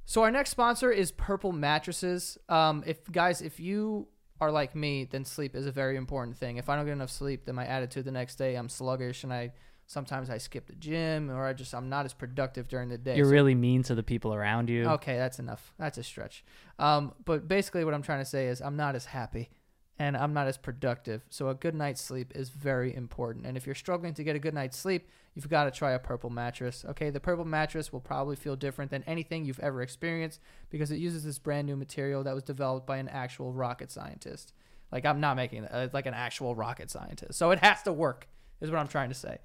[0.05, 2.37] So our next sponsor is Purple Mattresses.
[2.49, 4.07] Um, if guys, if you
[4.39, 6.57] are like me, then sleep is a very important thing.
[6.57, 9.33] If I don't get enough sleep, then my attitude the next day, I'm sluggish, and
[9.33, 9.53] I
[9.93, 13.15] sometimes I skip the gym, or I just I'm not as productive during the day.
[13.15, 14.85] You're So- really mean to the people around you.
[14.85, 15.73] Okay, that's enough.
[15.77, 16.43] That's a stretch.
[16.79, 19.51] Um, but basically, what I'm trying to say is I'm not as happy
[19.99, 21.21] and I'm not as productive.
[21.29, 23.45] So a good night's sleep is very important.
[23.45, 25.99] And if you're struggling to get a good night's sleep, you've got to try a
[25.99, 26.83] purple mattress.
[26.89, 30.39] Okay, the purple mattress will probably feel different than anything you've ever experienced
[30.71, 34.51] because it uses this brand new material that was developed by an actual rocket scientist.
[34.91, 37.37] Like I'm not making that, uh, like an actual rocket scientist.
[37.37, 38.27] So it has to work.
[38.61, 39.37] Is what I'm trying to say.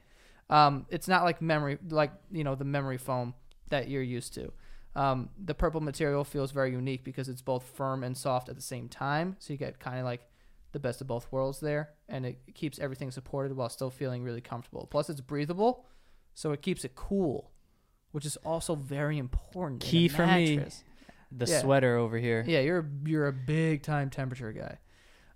[0.51, 3.35] Um, it's not like memory, like you know the memory foam
[3.71, 4.53] that you're used to.
[4.97, 8.63] Um, the purple material feels very unique because it's both firm and soft at the
[8.63, 9.37] same time.
[9.39, 10.23] So you get kind of like
[10.73, 14.41] the best of both worlds there, and it keeps everything supported while still feeling really
[14.41, 14.87] comfortable.
[14.91, 15.85] Plus, it's breathable,
[16.35, 17.51] so it keeps it cool,
[18.13, 19.81] which is also very important.
[19.81, 20.61] Key for me.
[21.31, 21.61] The Yeah.
[21.61, 22.43] sweater over here.
[22.47, 24.79] Yeah, you're you're a big time temperature guy.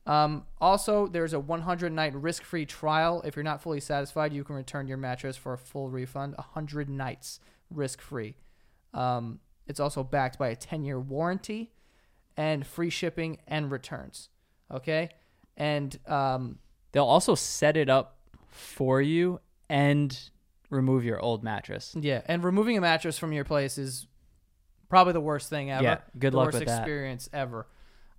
[0.07, 3.23] Um, also, there's a 100 night risk free trial.
[3.25, 6.35] If you're not fully satisfied, you can return your mattress for a full refund.
[6.37, 7.39] 100 nights
[7.71, 8.35] risk free.
[8.93, 11.73] Um, it's also backed by a 10 year warranty
[12.37, 14.29] and free shipping and returns.
[14.71, 15.11] Okay,
[15.57, 16.59] and um,
[16.93, 20.19] They'll also set it up for you and
[20.71, 21.95] remove your old mattress.
[21.99, 24.07] yeah, and removing a mattress from your place is
[24.89, 25.83] probably the worst thing ever.
[25.83, 26.81] Yeah, good the luck worst with that.
[26.81, 27.67] experience ever.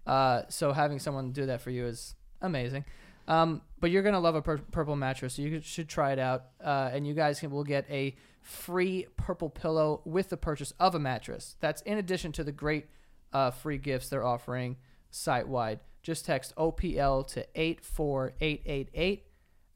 [0.05, 2.85] Uh, so having someone do that for you is amazing.
[3.27, 6.45] Um, but you're gonna love a pur- purple mattress, so you should try it out.
[6.63, 10.95] Uh, and you guys can will get a free purple pillow with the purchase of
[10.95, 11.55] a mattress.
[11.61, 12.87] That's in addition to the great
[13.31, 14.77] uh, free gifts they're offering
[15.09, 15.79] site wide.
[16.01, 19.27] Just text OPL to eight four eight eight eight.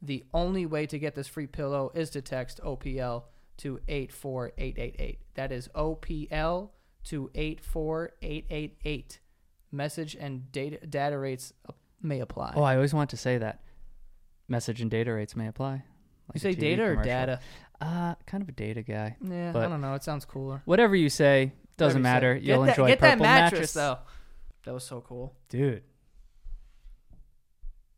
[0.02, 3.24] The only way to get this free pillow is to text OPL
[3.58, 5.18] to 84888.
[5.34, 6.70] That is OPL
[7.04, 9.18] to 84888.
[9.70, 11.52] Message and data, data rates
[12.02, 12.52] may apply.
[12.56, 13.60] Oh, I always want to say that.
[14.48, 15.74] Message and data rates may apply.
[15.74, 15.82] you
[16.28, 17.40] Like a say data or data?
[17.80, 19.16] Uh, kind of a data guy.
[19.22, 19.94] Yeah, I don't know.
[19.94, 20.62] It sounds cooler.
[20.64, 22.46] Whatever you say, doesn't Whatever you matter.
[22.46, 23.98] get that, enjoy get purple that mattress, though.
[24.64, 25.34] That was so cool.
[25.48, 25.82] dude.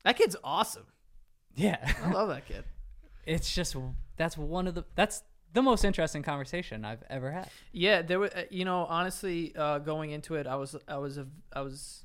[0.05, 0.87] That kid's awesome.
[1.55, 2.65] Yeah, I love that kid.
[3.27, 3.77] it's just
[4.17, 7.49] that's one of the that's the most interesting conversation I've ever had.
[7.73, 8.31] Yeah, there was.
[8.51, 12.05] You know, honestly, uh, going into it, I was, I was, a, I was.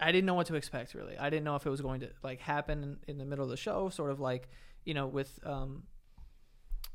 [0.00, 0.94] I didn't know what to expect.
[0.94, 3.44] Really, I didn't know if it was going to like happen in, in the middle
[3.44, 4.48] of the show, sort of like,
[4.84, 5.84] you know, with um,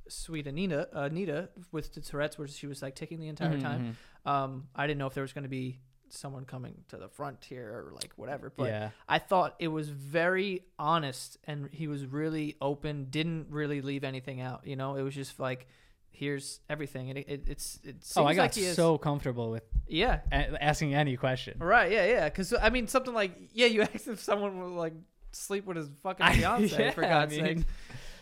[0.07, 3.97] sweet Anita, Anita with the Tourette's, where she was like ticking the entire Mhm, time.
[4.25, 5.79] Um, I didn't know if there was going to be
[6.13, 8.51] someone coming to the front here or like whatever.
[8.55, 13.81] But yeah, I thought it was very honest and he was really open, didn't really
[13.81, 14.65] leave anything out.
[14.65, 15.67] You know, it was just like,
[16.11, 17.09] here's everything.
[17.09, 20.19] And it, it, it's, it seems oh, I got like is, so comfortable with yeah.
[20.31, 21.57] a- asking any question.
[21.59, 21.91] Right.
[21.91, 22.05] Yeah.
[22.05, 22.29] Yeah.
[22.29, 24.93] Cause I mean, something like, yeah, you asked if someone would like
[25.31, 27.65] sleep with his fucking I- fiance for yeah, I God's mean- sake.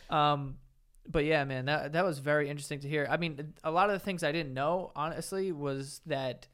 [0.10, 0.58] Um,
[1.10, 3.08] but yeah, man, that, that was very interesting to hear.
[3.10, 6.48] I mean, a lot of the things I didn't know, honestly, was that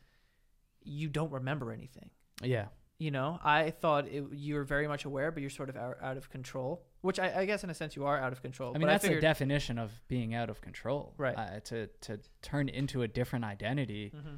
[0.88, 2.10] you don't remember anything.
[2.42, 2.68] Yeah,
[3.00, 5.98] you know i thought it, you were very much aware but you're sort of out,
[6.02, 8.72] out of control which I, I guess in a sense you are out of control
[8.72, 11.38] I mean but that's I figured, the definition of being out of control, Right.
[11.38, 14.38] Uh, to to turn into a different identity Mhm.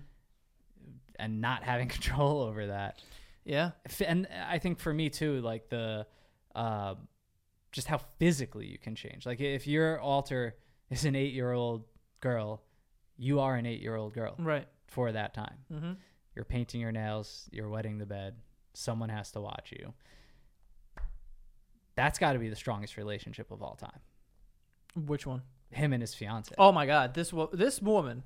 [1.18, 3.02] and not having control over that.
[3.46, 3.72] yeah
[4.06, 6.06] and I think for me too, like the,
[6.56, 6.96] uh,
[7.72, 9.26] just how physically you can change.
[9.26, 10.56] Like if your alter
[10.90, 11.86] is an eight-year-old
[12.20, 12.64] girl,
[13.18, 15.58] you are an eight-year-old girl right for that time.
[15.72, 15.92] mm-hmm.
[16.40, 17.50] You're painting your nails.
[17.52, 18.36] You're wetting the bed.
[18.74, 19.94] Someone has to watch you.
[21.96, 24.00] That's got to be the strongest relationship of all time.
[24.96, 25.42] which one?
[25.72, 26.56] Him and his fiance.
[26.58, 28.24] Oh my god this wo- this woman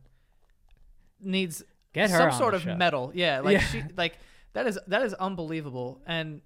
[1.19, 2.75] needs Get her some sort of show.
[2.75, 3.65] medal yeah like Yeah.
[3.65, 4.17] she like
[4.53, 6.41] that is that is unbelievable and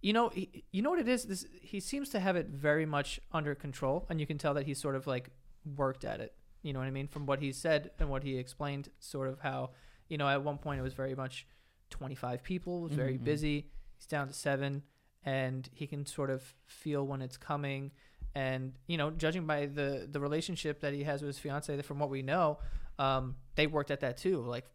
[0.00, 1.22] you know, he, you know what it is.
[1.26, 4.66] This he seems to have it very much under control, and you can tell that
[4.66, 5.30] he's sort of like
[5.76, 6.34] worked at it.
[6.64, 7.06] You know what I mean?
[7.06, 9.70] From what he said and what he explained, sort of how
[10.12, 11.46] you know at one point it was very much
[11.90, 13.24] 25 people, was very Mhm.
[13.24, 13.56] busy.
[13.96, 14.82] He's down to seven,
[15.24, 17.92] and he can sort of feel when it's coming.
[18.34, 21.98] And you know, judging by the the relationship that he has with his fiance, from
[21.98, 22.58] what we know,
[22.98, 24.38] um, they worked at that too.
[24.54, 24.66] Like,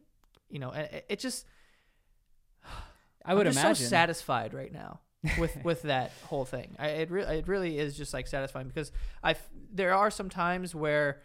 [0.49, 1.45] you know, and it, it just
[3.25, 3.85] I would I'm just imagine.
[3.85, 4.99] so satisfied right now
[5.39, 6.75] with with that whole thing.
[6.79, 8.91] I, it really it really is just like satisfying because
[9.23, 9.35] I
[9.71, 11.21] there are some times where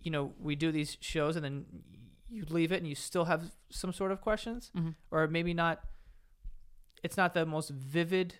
[0.00, 1.64] you know we do these shows and then
[2.34, 4.94] you leave it and you still have some sort of questions Mhm.
[5.10, 5.84] or maybe not.
[7.02, 8.36] It's not the most vivid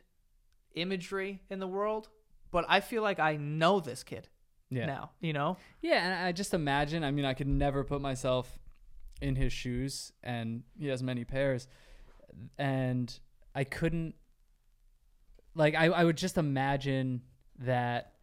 [0.74, 2.08] imagery in the world,
[2.50, 4.28] but I feel like I know this kid
[4.70, 4.86] yeah.
[4.86, 5.10] now.
[5.20, 7.04] You know, Yeah, and I just imagine.
[7.04, 8.58] I mean, I could never put myself
[9.20, 11.68] in his shoes, and he has many pairs,
[12.58, 13.16] and
[13.54, 14.14] I couldn't.
[15.54, 17.22] Like, I, I would just imagine
[17.60, 18.14] that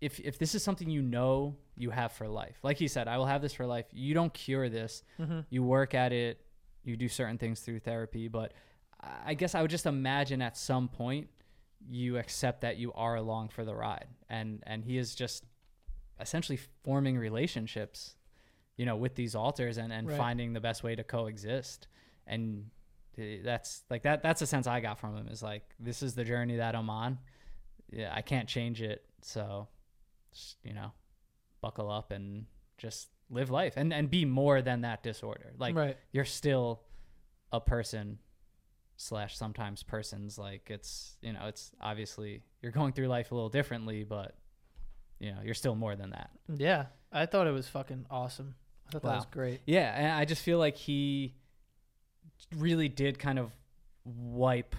[0.00, 3.16] if if this is something you know you have for life, like he said, I
[3.18, 3.86] will have this for life.
[3.92, 5.02] You don't cure this.
[5.18, 5.40] mm-hmm.
[5.50, 6.40] You work at it.
[6.84, 8.52] You do certain things through therapy, but
[9.00, 11.28] I guess I would just imagine at some point
[11.88, 15.44] you accept that you are along for the ride, and and he is just
[16.20, 18.14] essentially forming relationships,
[18.76, 20.16] you know, with these alters and and Right.
[20.18, 21.88] finding the best way to coexist,
[22.26, 22.70] and
[23.18, 24.22] eh, that's like that.
[24.22, 26.90] That's the sense I got from him is like this is the journey that I'm
[26.90, 27.18] on.
[27.90, 29.68] Yeah, I can't change it, so
[30.62, 30.92] you know,
[31.62, 32.44] buckle up and
[32.76, 35.52] just live life and and be more than that disorder.
[35.58, 35.96] Like right.
[36.12, 36.82] you're still
[37.50, 38.18] a person
[38.96, 43.48] slash sometimes persons like it's you know it's obviously you're going through life a little
[43.48, 44.36] differently but
[45.18, 48.54] you know you're still more than that Yeah, I thought it was fucking awesome.
[48.86, 49.60] I thought that was great.
[49.66, 51.34] yeah and i just feel like he
[52.56, 53.50] really did kind of
[54.04, 54.76] wipe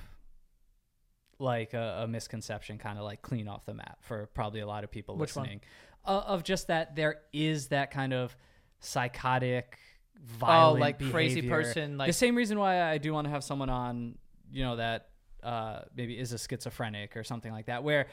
[1.40, 4.84] like a, a misconception kind of like clean off the map for probably a lot
[4.84, 5.62] of people Which listening.
[6.06, 8.36] Uh, of just that there is that kind of
[8.80, 9.78] psychotic
[10.22, 13.44] violent oh, like crazy person, like the same reason why I do want to have
[13.44, 14.16] someone on,
[14.52, 15.10] you know, that
[15.42, 18.08] uh, maybe is a schizophrenic or something like that, where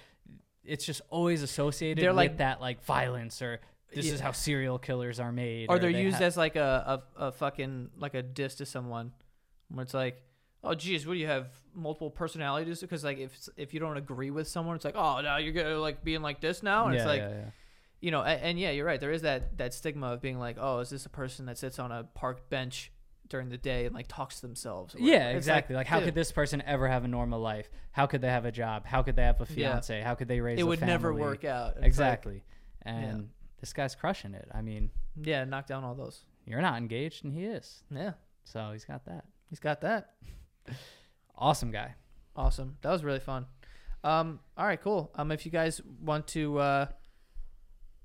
[0.65, 3.61] it's just always associated They're with like- that like violence or
[3.93, 5.67] this is how serial killers are made.
[5.69, 9.13] or they're they used as like a, a a fucking like a diss to someone,
[9.69, 10.23] where it's like,
[10.65, 12.81] oh geez, what do you have multiple personalities?
[12.81, 15.79] Because like if if you don't agree with someone, it's like, oh now you're gonna
[15.79, 17.51] like being like this now, and yeah, it's like, yeah, yeah.
[18.01, 19.01] you know, and, and yeah, you're right.
[19.01, 21.79] There is that that stigma of being like, oh, is this a person that sits
[21.79, 22.93] on a park bench
[23.29, 24.95] during the day and like talks to themselves?
[24.99, 25.77] Yeah, exactly.
[25.77, 27.71] Like, how dude, could this person ever have a normal life?
[27.93, 28.87] How could they have a job?
[28.87, 29.55] How could they have a Yeah.
[29.73, 30.01] fiance?
[30.03, 31.71] How could they raise it would never work out.
[31.71, 32.43] It's like, Exactly.
[32.83, 33.29] and
[33.61, 34.49] this guy's crushing it.
[34.53, 34.91] I mean,
[35.23, 36.25] yeah, knock down all those.
[36.47, 37.83] you're not engaged, and he is.
[37.91, 39.27] Yeah, So he's got that.
[39.49, 40.15] he's got that.
[41.37, 41.95] Awesome guy.
[42.37, 42.77] Awesome.
[42.83, 43.47] That was really fun.
[44.05, 45.11] Um, all right, cool.
[45.15, 46.87] Um, if you guys want to, uh,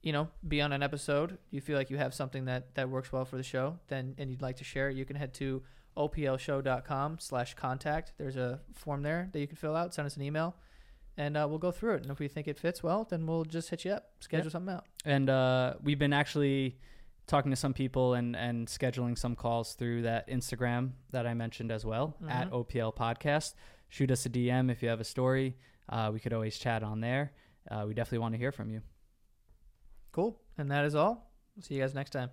[0.01, 3.11] you know, be on an episode, you feel like you have something that that works
[3.11, 5.63] well for the show, then and you'd like to share, it, you can head to
[5.97, 8.13] oplshow.com slash contact.
[8.18, 9.93] There's a form there that you can fill out.
[9.93, 10.55] Send us an email,
[11.18, 12.01] and uh, we'll go through it.
[12.03, 14.76] And if we think it fits well, then we'll just hit you up, schedule something
[14.76, 14.86] out.
[15.05, 16.78] and uh, we've been actually
[17.28, 21.71] talking to some people and and scheduling some calls through that Instagram that I mentioned
[21.71, 22.53] as well at Mhm.
[22.53, 23.53] OPL Podcast.
[23.89, 25.57] Shoot us a DM if you have a story.
[25.89, 27.32] Uh, we could always chat on there.
[27.69, 28.82] Uh, we definitely want to hear from you.
[30.11, 30.39] Cool.
[30.57, 31.32] And that is all.
[31.55, 32.32] We'll see you guys next time.